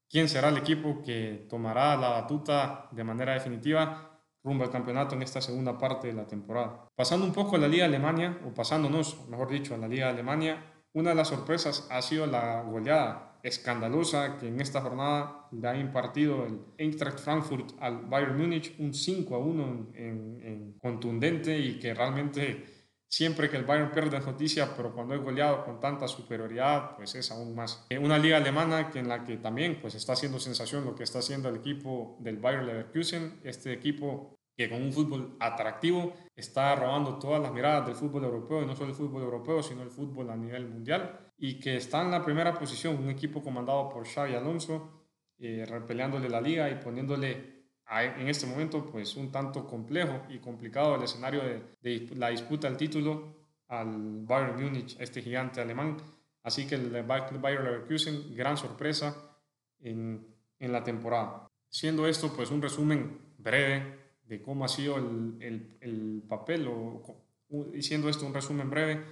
quién 0.09 0.29
será 0.29 0.49
el 0.49 0.57
equipo 0.57 1.01
que 1.03 1.45
tomará 1.49 1.97
la 1.97 2.09
batuta 2.09 2.87
de 2.91 3.03
manera 3.03 3.33
definitiva 3.33 4.21
rumbo 4.43 4.63
al 4.63 4.71
campeonato 4.71 5.15
en 5.15 5.23
esta 5.23 5.41
segunda 5.41 5.77
parte 5.77 6.07
de 6.07 6.13
la 6.13 6.25
temporada. 6.25 6.87
Pasando 6.95 7.25
un 7.25 7.33
poco 7.33 7.57
a 7.57 7.59
la 7.59 7.67
Liga 7.67 7.85
Alemania, 7.85 8.39
o 8.45 8.53
pasándonos, 8.53 9.27
mejor 9.27 9.49
dicho, 9.49 9.75
a 9.75 9.77
la 9.77 9.89
Liga 9.89 10.07
Alemania, 10.07 10.76
una 10.93 11.11
de 11.11 11.15
las 11.15 11.27
sorpresas 11.27 11.87
ha 11.89 12.01
sido 12.01 12.25
la 12.25 12.61
goleada 12.63 13.27
escandalosa 13.43 14.37
que 14.37 14.47
en 14.47 14.61
esta 14.61 14.81
jornada 14.81 15.47
le 15.51 15.67
ha 15.67 15.77
impartido 15.77 16.45
el 16.45 16.59
Eintracht 16.77 17.19
Frankfurt 17.19 17.71
al 17.79 18.05
Bayern 18.05 18.37
Múnich 18.37 18.75
un 18.79 18.93
5 18.93 19.35
a 19.35 19.39
1 19.39 19.91
en, 19.95 20.77
contundente 20.79 21.57
y 21.57 21.79
que 21.79 21.93
realmente 21.93 22.65
siempre 23.07 23.49
que 23.49 23.57
el 23.57 23.63
Bayern 23.63 23.91
pierde 23.91 24.17
es 24.17 24.25
noticia, 24.25 24.75
pero 24.75 24.93
cuando 24.93 25.15
es 25.15 25.21
goleado 25.21 25.63
con 25.65 25.79
tanta 25.79 26.07
superioridad, 26.07 26.95
pues 26.95 27.15
es 27.15 27.31
aún 27.31 27.55
más. 27.55 27.85
Eh, 27.89 27.97
una 27.97 28.17
liga 28.17 28.37
alemana 28.37 28.89
que 28.89 28.99
en 28.99 29.07
la 29.07 29.23
que 29.23 29.37
también 29.37 29.79
pues 29.81 29.95
está 29.95 30.13
haciendo 30.13 30.39
sensación 30.39 30.85
lo 30.85 30.95
que 30.95 31.03
está 31.03 31.19
haciendo 31.19 31.49
el 31.49 31.55
equipo 31.57 32.17
del 32.19 32.37
Bayern 32.37 32.67
Leverkusen, 32.67 33.39
este 33.43 33.73
equipo 33.73 34.36
que 34.57 34.67
con 34.67 34.81
un 34.81 34.91
fútbol 34.91 35.37
atractivo 35.39 36.13
está 36.35 36.75
robando 36.75 37.19
todas 37.19 37.39
las 37.39 37.53
miradas 37.53 37.85
del 37.85 37.95
fútbol 37.95 38.23
europeo, 38.23 38.63
y 38.63 38.65
no 38.65 38.75
solo 38.75 38.89
el 38.89 38.95
fútbol 38.95 39.21
europeo, 39.21 39.61
sino 39.61 39.83
el 39.83 39.91
fútbol 39.91 40.31
a 40.31 40.35
nivel 40.35 40.67
mundial, 40.67 41.31
y 41.37 41.59
que 41.59 41.77
está 41.77 42.01
en 42.01 42.09
la 42.09 42.25
primera 42.25 42.55
posición, 42.55 42.97
un 42.97 43.11
equipo 43.11 43.43
comandado 43.43 43.87
por 43.87 44.07
Xavi 44.07 44.33
Alonso, 44.33 45.05
eh, 45.37 45.63
repeleándole 45.69 46.27
la 46.27 46.41
liga 46.41 46.67
y 46.71 46.75
poniéndole 46.75 47.57
en 47.89 48.27
este 48.27 48.47
momento 48.47 48.83
pues 48.85 49.15
un 49.15 49.31
tanto 49.31 49.65
complejo 49.65 50.23
y 50.29 50.39
complicado 50.39 50.95
el 50.95 51.03
escenario 51.03 51.41
de, 51.79 52.09
la 52.15 52.29
disputa 52.29 52.67
del 52.67 52.75
título 52.75 53.37
al 53.67 54.25
Bayern 54.25 54.61
Múnich, 54.61 54.97
este 54.99 55.21
gigante 55.21 55.61
alemán. 55.61 55.97
Así 56.41 56.65
que 56.67 56.75
el 56.75 57.03
Bayern 57.03 57.63
Leverkusen, 57.63 58.35
gran 58.35 58.57
sorpresa 58.57 59.37
en, 59.79 60.25
en 60.59 60.71
la 60.71 60.83
temporada. 60.83 61.47
Siendo 61.69 62.07
esto 62.07 62.33
pues 62.35 62.49
un 62.49 62.61
resumen 62.61 63.19
breve 63.37 64.06
de 64.27 64.41
cómo 64.41 64.65
ha 64.65 64.67
sido 64.67 64.97
el, 64.97 65.77
el, 65.79 66.23
papel, 66.27 66.67
o 66.67 67.23
diciendo 67.71 68.09
esto 68.09 68.25
un 68.25 68.33
resumen 68.33 68.69
breve 68.69 69.05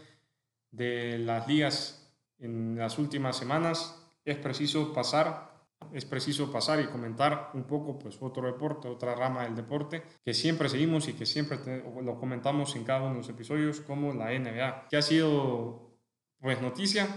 de 0.72 1.18
las 1.20 1.48
ligas 1.48 2.14
en 2.40 2.78
las 2.78 3.00
últimas 3.00 3.38
semanas, 3.38 4.06
es 4.26 4.38
preciso 4.38 4.92
pasar, 4.92 5.54
es 5.94 6.04
preciso 6.04 6.52
pasar 6.52 6.82
y 6.82 6.88
comentar 6.88 7.52
un 7.54 7.64
poco 7.64 7.98
pues 7.98 8.18
otro 8.20 8.46
deporte, 8.46 8.88
otra 8.88 9.16
rama 9.16 9.44
del 9.44 9.56
deporte 9.56 10.04
que 10.24 10.34
siempre 10.34 10.68
seguimos 10.68 11.08
y 11.08 11.14
que 11.14 11.26
siempre 11.26 11.60
lo 12.04 12.20
comentamos 12.20 12.76
en 12.76 12.84
cada 12.84 13.02
uno 13.02 13.12
de 13.12 13.18
los 13.18 13.30
episodios 13.30 13.80
como 13.82 14.14
la 14.14 14.38
NBA, 14.38 14.88
que 14.90 14.98
ha 14.98 15.02
sido 15.02 15.98
pues 16.40 16.62
noticia 16.62 17.08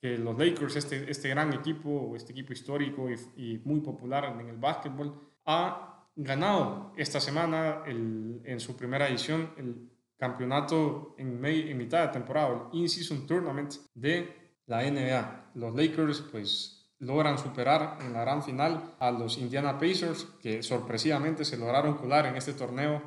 que 0.00 0.18
los 0.18 0.36
Lakers, 0.38 0.76
este, 0.76 1.10
este 1.10 1.28
gran 1.28 1.52
equipo, 1.52 2.14
este 2.16 2.32
equipo 2.32 2.52
histórico 2.52 3.08
y, 3.10 3.14
y 3.36 3.58
muy 3.64 3.80
popular 3.80 4.36
en 4.40 4.48
el 4.48 4.56
básquetbol, 4.56 5.14
ha 5.44 5.91
ganado 6.14 6.92
esta 6.96 7.20
semana 7.20 7.82
en 7.86 8.60
su 8.60 8.76
primera 8.76 9.08
edición 9.08 9.52
el 9.56 9.92
campeonato 10.22 11.16
en, 11.18 11.44
en 11.44 11.76
mitad 11.76 12.06
de 12.06 12.12
temporada, 12.12 12.68
el 12.72 12.78
In-Season 12.78 13.26
Tournament 13.26 13.74
de 13.92 14.60
la 14.66 14.88
NBA. 14.88 15.50
Los 15.54 15.74
Lakers 15.74 16.20
pues 16.30 16.94
logran 17.00 17.38
superar 17.38 17.98
en 18.00 18.12
la 18.12 18.20
gran 18.20 18.40
final 18.44 18.94
a 19.00 19.10
los 19.10 19.36
Indiana 19.38 19.80
Pacers 19.80 20.24
que 20.40 20.62
sorpresivamente 20.62 21.44
se 21.44 21.56
lograron 21.56 21.96
colar 21.96 22.26
en 22.26 22.36
este 22.36 22.52
torneo 22.52 23.02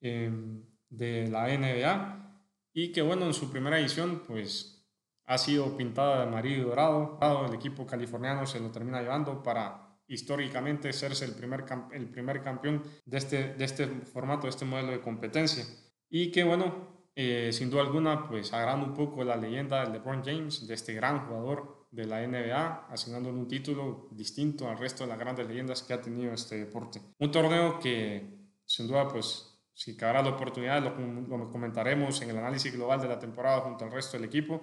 em, 0.00 0.64
de 0.88 1.28
la 1.28 1.48
NBA 1.48 2.40
y 2.72 2.90
que 2.90 3.02
bueno 3.02 3.26
en 3.26 3.34
su 3.34 3.50
primera 3.50 3.78
edición 3.78 4.22
pues 4.26 4.88
ha 5.26 5.36
sido 5.36 5.76
pintada 5.76 6.16
de 6.16 6.22
amarillo 6.22 6.56
y 6.56 6.64
dorado. 6.64 7.18
El 7.46 7.54
equipo 7.54 7.86
californiano 7.86 8.46
se 8.46 8.60
lo 8.60 8.70
termina 8.70 9.02
llevando 9.02 9.42
para 9.42 9.83
históricamente 10.06 10.92
serse 10.92 11.24
el 11.24 11.34
primer, 11.34 11.64
el 11.92 12.08
primer 12.08 12.42
campeón 12.42 12.82
de 13.06 13.18
este, 13.18 13.54
de 13.54 13.64
este 13.64 13.86
formato, 13.86 14.42
de 14.42 14.50
este 14.50 14.64
modelo 14.64 14.92
de 14.92 15.00
competencia. 15.00 15.64
Y 16.10 16.30
que 16.30 16.44
bueno, 16.44 17.08
eh, 17.16 17.50
sin 17.52 17.70
duda 17.70 17.82
alguna, 17.82 18.28
pues 18.28 18.52
agranda 18.52 18.86
un 18.86 18.94
poco 18.94 19.24
la 19.24 19.36
leyenda 19.36 19.84
de 19.84 19.92
LeBron 19.92 20.22
James, 20.24 20.66
de 20.66 20.74
este 20.74 20.94
gran 20.94 21.26
jugador 21.26 21.86
de 21.90 22.06
la 22.06 22.26
NBA, 22.26 22.88
asignándole 22.90 23.38
un 23.38 23.46
título 23.46 24.08
distinto 24.10 24.68
al 24.68 24.78
resto 24.78 25.04
de 25.04 25.10
las 25.10 25.18
grandes 25.18 25.46
leyendas 25.46 25.82
que 25.82 25.92
ha 25.92 26.00
tenido 26.00 26.32
este 26.32 26.56
deporte. 26.56 27.00
Un 27.18 27.30
torneo 27.30 27.78
que 27.78 28.44
sin 28.66 28.88
duda 28.88 29.06
pues 29.08 29.50
si 29.72 29.96
cabrá 29.96 30.22
la 30.22 30.30
oportunidad 30.30 30.82
lo, 30.82 31.36
lo 31.36 31.50
comentaremos 31.50 32.20
en 32.22 32.30
el 32.30 32.38
análisis 32.38 32.72
global 32.72 33.00
de 33.00 33.08
la 33.08 33.18
temporada 33.18 33.60
junto 33.60 33.84
al 33.84 33.92
resto 33.92 34.16
del 34.16 34.26
equipo, 34.26 34.60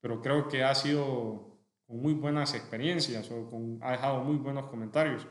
pero 0.00 0.20
creo 0.22 0.48
que 0.48 0.62
ha 0.62 0.74
sido 0.74 1.49
con 1.90 2.00
muy 2.00 2.14
buenas 2.14 2.54
experiencias 2.54 3.28
o 3.32 3.50
con, 3.50 3.80
ha 3.82 3.90
dejado 3.90 4.22
muy 4.22 4.36
buenos 4.36 4.66
comentarios. 4.66 5.26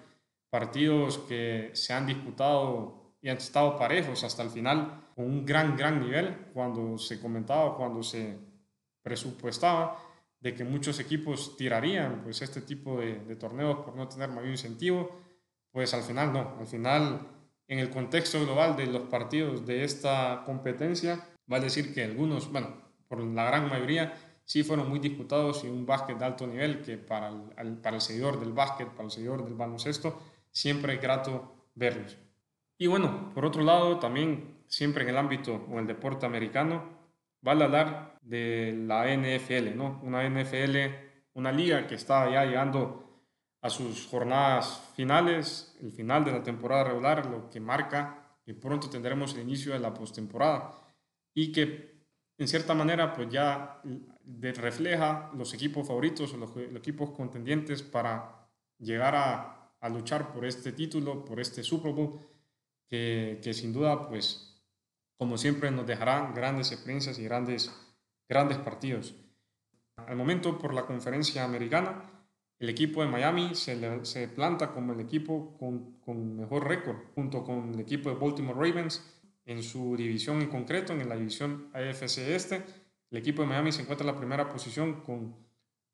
Partidos 0.49 1.17
que 1.19 1.71
se 1.73 1.93
han 1.93 2.05
disputado 2.05 3.15
y 3.21 3.29
han 3.29 3.37
estado 3.37 3.77
parejos 3.77 4.25
hasta 4.25 4.43
el 4.43 4.49
final, 4.49 5.07
con 5.15 5.25
un 5.25 5.45
gran, 5.45 5.77
gran 5.77 6.01
nivel, 6.01 6.47
cuando 6.53 6.97
se 6.97 7.21
comentaba, 7.21 7.77
cuando 7.77 8.03
se 8.03 8.37
presupuestaba 9.01 9.97
de 10.41 10.53
que 10.53 10.65
muchos 10.65 10.99
equipos 10.99 11.55
tirarían 11.55 12.23
pues, 12.23 12.41
este 12.41 12.61
tipo 12.61 12.99
de, 12.99 13.19
de 13.19 13.35
torneos 13.37 13.79
por 13.79 13.95
no 13.95 14.09
tener 14.09 14.29
mayor 14.29 14.49
incentivo, 14.49 15.17
pues 15.71 15.93
al 15.93 16.03
final 16.03 16.33
no, 16.33 16.55
al 16.59 16.67
final 16.67 17.21
en 17.67 17.79
el 17.79 17.89
contexto 17.89 18.43
global 18.43 18.75
de 18.75 18.87
los 18.87 19.03
partidos 19.03 19.65
de 19.65 19.85
esta 19.85 20.43
competencia, 20.45 21.25
va 21.51 21.57
a 21.57 21.61
decir 21.61 21.93
que 21.93 22.03
algunos, 22.03 22.51
bueno, 22.51 22.81
por 23.07 23.23
la 23.23 23.45
gran 23.45 23.69
mayoría, 23.69 24.13
sí 24.49 24.63
fueron 24.63 24.89
muy 24.89 24.97
disputados 24.97 25.63
y 25.63 25.67
un 25.67 25.85
básquet 25.85 26.17
de 26.17 26.25
alto 26.25 26.47
nivel 26.47 26.81
que 26.81 26.97
para 26.97 27.29
el, 27.29 27.77
para 27.77 27.97
el 27.97 28.01
seguidor 28.01 28.39
del 28.39 28.51
básquet, 28.51 28.89
para 28.89 29.03
el 29.03 29.11
seguidor 29.11 29.43
del 29.45 29.53
baloncesto, 29.53 30.19
siempre 30.49 30.95
es 30.95 31.01
grato 31.01 31.69
verlos. 31.75 32.17
Y 32.75 32.87
bueno, 32.87 33.31
por 33.35 33.45
otro 33.45 33.61
lado, 33.61 33.99
también 33.99 34.63
siempre 34.65 35.03
en 35.03 35.09
el 35.09 35.17
ámbito 35.17 35.67
o 35.69 35.79
el 35.79 35.85
deporte 35.85 36.25
americano, 36.25 36.83
vale 37.41 37.65
hablar 37.65 38.17
de 38.23 38.73
la 38.87 39.05
NFL, 39.15 39.77
¿no? 39.77 39.99
Una 40.01 40.27
NFL, 40.27 40.77
una 41.33 41.51
liga 41.51 41.85
que 41.85 41.93
está 41.93 42.27
ya 42.31 42.43
llegando 42.43 43.21
a 43.61 43.69
sus 43.69 44.07
jornadas 44.07 44.89
finales, 44.95 45.77
el 45.79 45.91
final 45.91 46.25
de 46.25 46.31
la 46.31 46.41
temporada 46.41 46.85
regular, 46.85 47.27
lo 47.27 47.51
que 47.51 47.59
marca 47.59 48.39
que 48.43 48.55
pronto 48.55 48.89
tendremos 48.89 49.35
el 49.35 49.41
inicio 49.41 49.73
de 49.73 49.79
la 49.79 49.93
postemporada 49.93 50.73
y 51.35 51.51
que 51.51 51.99
en 52.39 52.47
cierta 52.47 52.73
manera 52.73 53.13
pues 53.13 53.29
ya 53.29 53.79
refleja 54.53 55.31
los 55.35 55.53
equipos 55.53 55.87
favoritos 55.87 56.33
o 56.33 56.37
los, 56.37 56.51
equipos 56.75 57.11
contendientes 57.11 57.83
para 57.83 58.47
llegar 58.77 59.15
a, 59.15 59.73
a, 59.79 59.89
luchar 59.89 60.31
por 60.31 60.45
este 60.45 60.71
título, 60.71 61.25
por 61.25 61.39
este 61.39 61.63
Super 61.63 61.93
Bowl, 61.93 62.19
que, 62.87 63.39
que 63.43 63.53
sin 63.53 63.73
duda 63.73 64.07
pues 64.07 64.49
como 65.17 65.37
siempre 65.37 65.69
nos 65.69 65.85
dejará 65.85 66.31
grandes 66.33 66.71
experiencias 66.71 67.19
y 67.19 67.25
grandes, 67.25 67.69
grandes 68.29 68.57
partidos. 68.57 69.13
Al 69.97 70.15
momento, 70.15 70.57
por 70.57 70.73
la 70.73 70.85
conferencia 70.85 71.43
americana, 71.43 72.09
el 72.57 72.69
equipo 72.69 73.01
de 73.01 73.09
Miami 73.09 73.53
se, 73.53 74.05
se 74.05 74.27
planta 74.29 74.71
como 74.71 74.93
el 74.93 75.01
equipo 75.01 75.57
con, 75.57 75.99
con, 75.99 76.37
mejor 76.37 76.67
récord, 76.67 76.97
junto 77.15 77.43
con 77.43 77.73
el 77.73 77.79
equipo 77.81 78.09
de 78.09 78.15
Baltimore 78.15 78.57
Ravens 78.57 79.03
en 79.45 79.61
su 79.61 79.97
división 79.97 80.41
en 80.41 80.47
concreto, 80.47 80.93
en 80.93 81.07
la 81.07 81.15
división 81.15 81.69
AFC 81.73 82.19
Este. 82.19 82.63
El 83.11 83.17
equipo 83.17 83.41
de 83.41 83.47
Miami 83.47 83.71
se 83.71 83.81
encuentra 83.81 84.07
en 84.07 84.13
la 84.13 84.19
primera 84.19 84.49
posición 84.49 85.01
con 85.01 85.35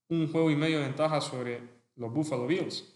un 0.09 0.31
juego 0.31 0.51
y 0.51 0.55
medio 0.55 0.79
de 0.79 0.85
ventaja 0.85 1.21
sobre 1.21 1.61
los 1.95 2.11
Buffalo 2.13 2.45
Bills. 2.45 2.93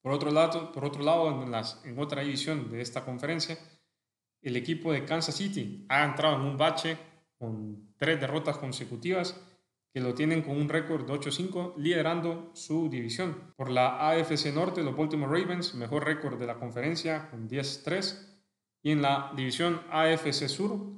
Por 0.00 0.12
otro 0.12 0.30
lado, 0.30 0.72
por 0.72 0.84
otro 0.84 1.02
lado 1.02 1.42
en, 1.42 1.50
las, 1.50 1.84
en 1.84 1.98
otra 1.98 2.22
división 2.22 2.70
de 2.70 2.80
esta 2.80 3.04
conferencia, 3.04 3.58
el 4.40 4.56
equipo 4.56 4.92
de 4.92 5.04
Kansas 5.04 5.36
City 5.36 5.84
ha 5.88 6.04
entrado 6.04 6.36
en 6.36 6.42
un 6.42 6.56
bache 6.56 6.96
con 7.38 7.94
tres 7.96 8.20
derrotas 8.20 8.58
consecutivas 8.58 9.40
que 9.92 10.00
lo 10.00 10.14
tienen 10.14 10.42
con 10.42 10.56
un 10.56 10.68
récord 10.68 11.06
de 11.06 11.12
8-5 11.14 11.74
liderando 11.78 12.50
su 12.54 12.88
división. 12.88 13.54
Por 13.56 13.70
la 13.70 14.10
AFC 14.10 14.52
Norte, 14.54 14.82
los 14.82 14.96
Baltimore 14.96 15.40
Ravens, 15.40 15.74
mejor 15.74 16.04
récord 16.04 16.38
de 16.38 16.46
la 16.46 16.58
conferencia 16.58 17.30
con 17.30 17.48
10-3. 17.48 18.38
Y 18.82 18.92
en 18.92 19.02
la 19.02 19.32
división 19.34 19.80
AFC 19.90 20.48
Sur, 20.48 20.92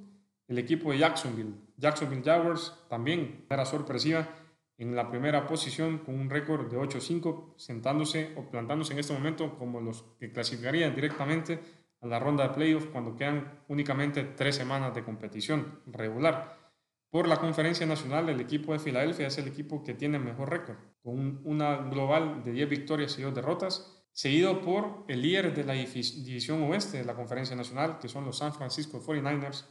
el 0.49 0.59
equipo 0.59 0.91
de 0.91 0.99
Jacksonville, 0.99 1.55
Jacksonville 1.79 2.23
Jaguars, 2.23 2.75
también 2.91 3.47
era 3.49 3.65
sorpresiva 3.65 4.29
en 4.77 4.95
la 4.95 5.11
primera 5.11 5.47
posición 5.47 5.99
con 5.99 6.15
un 6.15 6.31
récord 6.31 6.71
de 6.71 6.77
8-5, 6.77 7.55
sentándose 7.57 8.35
o 8.37 8.51
plantándose 8.51 8.93
en 8.93 8.99
este 8.99 9.13
momento 9.13 9.59
como 9.59 9.81
los 9.81 10.05
que 10.21 10.33
clasificarían 10.33 10.95
directamente 10.95 11.61
a 12.01 12.07
la 12.07 12.19
ronda 12.19 12.47
de 12.47 12.55
playoffs 12.55 12.87
cuando 12.87 13.17
quedan 13.17 13.63
únicamente 13.69 14.23
tres 14.23 14.57
semanas 14.57 14.95
de 14.95 15.03
competición 15.03 15.81
regular. 15.87 16.57
Por 17.11 17.27
la 17.27 17.39
conferencia 17.39 17.87
nacional, 17.87 18.29
el 18.29 18.41
equipo 18.41 18.73
de 18.73 18.79
Filadelfia 18.79 19.29
es 19.29 19.39
el 19.39 19.49
equipo 19.49 19.83
que 19.83 19.95
tiene 19.95 20.19
mejor 20.19 20.51
récord, 20.51 20.77
con 21.03 21.41
una 21.45 21.77
global 21.77 22.45
de 22.45 22.53
10 22.53 22.69
victorias 22.69 23.19
y 23.19 23.23
2 23.23 23.35
derrotas, 23.35 24.05
seguido 24.13 24.61
por 24.61 25.05
el 25.09 25.23
líder 25.23 25.55
de 25.55 25.65
la 25.65 25.73
división 25.73 26.63
oeste 26.65 26.99
de 26.99 27.05
la 27.05 27.15
conferencia 27.15 27.57
nacional, 27.57 27.99
que 27.99 28.09
son 28.09 28.25
los 28.25 28.39
San 28.39 28.53
Francisco 28.53 29.01
49ers, 29.01 29.65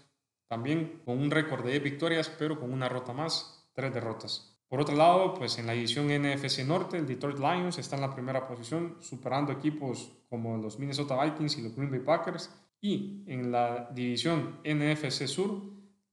también 0.47 1.01
con 1.05 1.17
un 1.19 1.31
récord 1.31 1.63
de 1.63 1.71
10 1.71 1.83
victorias, 1.83 2.29
pero 2.37 2.59
con 2.59 2.71
una 2.71 2.87
derrota 2.87 3.13
más, 3.13 3.69
3 3.73 3.93
derrotas. 3.93 4.57
Por 4.67 4.81
otro 4.81 4.95
lado, 4.95 5.33
pues 5.33 5.57
en 5.59 5.67
la 5.67 5.73
división 5.73 6.07
NFC 6.07 6.65
Norte, 6.65 6.97
el 6.97 7.07
Detroit 7.07 7.39
Lions 7.39 7.77
está 7.77 7.95
en 7.95 8.01
la 8.01 8.13
primera 8.13 8.45
posición, 8.47 8.97
superando 8.99 9.53
equipos 9.53 10.11
como 10.29 10.57
los 10.57 10.77
Minnesota 10.77 11.23
Vikings 11.23 11.57
y 11.57 11.61
los 11.61 11.75
Green 11.75 11.89
Bay 11.89 12.01
Packers. 12.01 12.53
Y 12.81 13.23
en 13.27 13.51
la 13.51 13.89
división 13.93 14.59
NFC 14.63 15.25
Sur, 15.25 15.61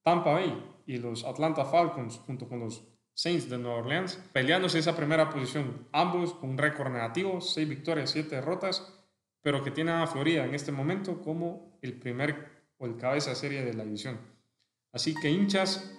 Tampa 0.03 0.33
Bay 0.33 0.83
y 0.87 0.99
los 0.99 1.25
Atlanta 1.25 1.64
Falcons, 1.64 2.20
junto 2.25 2.49
con 2.49 2.61
los 2.61 2.87
Saints 3.12 3.49
de 3.49 3.59
Nueva 3.59 3.79
Orleans, 3.79 4.23
peleándose 4.33 4.79
esa 4.79 4.97
primera 4.97 5.31
posición, 5.31 5.88
ambos 5.92 6.35
con 6.35 6.51
un 6.51 6.59
récord 6.59 6.92
negativo, 6.92 7.40
6 7.40 7.68
victorias, 7.68 8.11
7 8.11 8.37
derrotas, 8.37 9.05
pero 9.42 9.62
que 9.62 9.70
tienen 9.70 9.97
a 9.97 10.07
Florida 10.07 10.44
en 10.44 10.55
este 10.55 10.73
momento 10.73 11.20
como 11.23 11.79
el 11.83 11.99
primer 11.99 12.54
o 12.79 12.87
el 12.87 12.97
cabeza 12.97 13.35
serie 13.35 13.65
de 13.65 13.75
la 13.75 13.85
división. 13.85 14.19
Así 14.93 15.15
que 15.15 15.31
hinchas, 15.31 15.93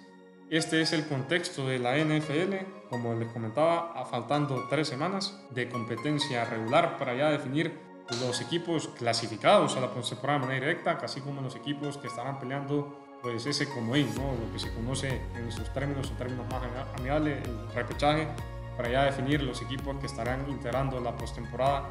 este 0.50 0.80
es 0.80 0.92
el 0.92 1.06
contexto 1.06 1.66
de 1.66 1.78
la 1.78 1.96
NFL, 1.96 2.88
como 2.88 3.14
les 3.14 3.30
comentaba, 3.32 3.92
a 3.92 4.04
faltando 4.04 4.66
tres 4.70 4.88
semanas 4.88 5.40
de 5.50 5.68
competencia 5.68 6.44
regular 6.44 6.96
para 6.98 7.14
ya 7.14 7.30
definir 7.30 7.72
los 8.20 8.40
equipos 8.40 8.88
clasificados 8.88 9.76
a 9.76 9.80
la 9.80 9.90
temporada 9.90 10.38
de 10.38 10.46
manera 10.46 10.66
directa, 10.66 10.98
así 11.02 11.20
como 11.20 11.42
los 11.42 11.56
equipos 11.56 11.98
que 11.98 12.06
estarán 12.06 12.38
peleando 12.38 13.06
pues 13.22 13.44
ese 13.46 13.68
comodín, 13.68 14.08
¿no? 14.14 14.34
lo 14.34 14.52
que 14.52 14.58
se 14.58 14.72
conoce 14.72 15.20
en 15.34 15.50
sus 15.50 15.72
términos 15.72 16.10
o 16.10 16.14
términos 16.14 16.46
más 16.50 16.62
amigables, 16.96 17.42
el 17.44 17.72
repechaje, 17.74 18.28
para 18.76 18.88
ya 18.88 19.04
definir 19.04 19.42
los 19.42 19.60
equipos 19.62 19.96
que 19.98 20.06
estarán 20.06 20.48
integrando 20.48 21.00
la 21.00 21.16
postemporada 21.16 21.88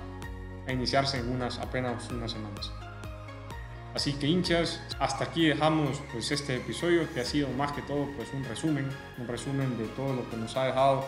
a 0.68 0.72
iniciarse 0.72 1.20
en 1.20 1.30
unas 1.30 1.60
apenas 1.60 2.10
unas 2.10 2.32
semanas. 2.32 2.72
Así 3.96 4.12
que 4.12 4.28
hinchas, 4.28 4.82
hasta 5.00 5.24
aquí 5.24 5.48
dejamos 5.48 6.02
pues 6.12 6.30
este 6.30 6.58
episodio 6.58 7.10
que 7.14 7.22
ha 7.22 7.26
sido 7.26 7.48
más 7.52 7.72
que 7.72 7.82
todo 7.82 8.12
pues 8.18 8.28
un 8.34 8.44
resumen, 8.44 8.90
un 9.18 9.26
resumen 9.26 9.78
de 9.78 9.86
todo 9.86 10.14
lo 10.14 10.30
que 10.30 10.36
nos 10.36 10.58
ha 10.58 10.66
dejado 10.66 11.08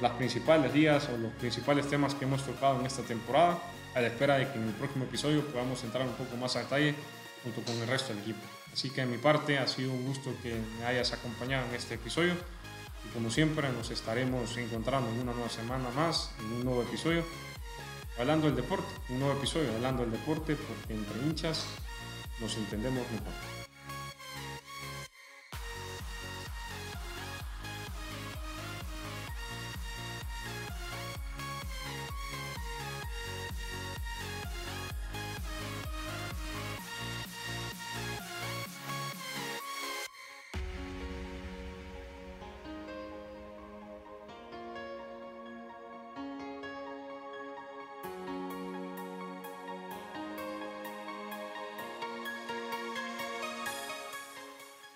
las 0.00 0.12
principales 0.12 0.72
días 0.72 1.08
o 1.08 1.18
los 1.18 1.32
principales 1.32 1.88
temas 1.90 2.14
que 2.14 2.24
hemos 2.24 2.46
tocado 2.46 2.78
en 2.78 2.86
esta 2.86 3.02
temporada, 3.02 3.58
a 3.96 4.00
la 4.00 4.06
espera 4.06 4.38
de 4.38 4.48
que 4.52 4.56
en 4.56 4.68
el 4.68 4.74
próximo 4.74 5.04
episodio 5.04 5.44
podamos 5.46 5.82
entrar 5.82 6.06
un 6.06 6.14
poco 6.14 6.36
más 6.36 6.54
a 6.54 6.60
detalle 6.60 6.94
junto 7.42 7.60
con 7.62 7.74
el 7.74 7.88
resto 7.88 8.14
del 8.14 8.22
equipo. 8.22 8.46
Así 8.72 8.88
que 8.90 9.00
de 9.00 9.08
mi 9.08 9.18
parte 9.18 9.58
ha 9.58 9.66
sido 9.66 9.90
un 9.90 10.06
gusto 10.06 10.32
que 10.44 10.54
me 10.78 10.86
hayas 10.86 11.12
acompañado 11.12 11.66
en 11.70 11.74
este 11.74 11.94
episodio 11.94 12.34
y 13.04 13.12
como 13.12 13.30
siempre 13.30 13.68
nos 13.72 13.90
estaremos 13.90 14.56
encontrando 14.58 15.10
en 15.10 15.18
una 15.18 15.32
nueva 15.32 15.50
semana 15.50 15.90
más, 15.96 16.30
en 16.38 16.52
un 16.52 16.64
nuevo 16.66 16.82
episodio, 16.82 17.24
hablando 18.16 18.46
del 18.46 18.54
deporte, 18.54 18.86
un 19.08 19.18
nuevo 19.18 19.36
episodio 19.36 19.72
hablando 19.74 20.02
del 20.02 20.12
deporte 20.12 20.54
porque 20.54 20.94
entre 20.94 21.18
hinchas 21.26 21.66
nos 22.42 22.56
entendemos 22.56 23.06
mejor. 23.12 23.61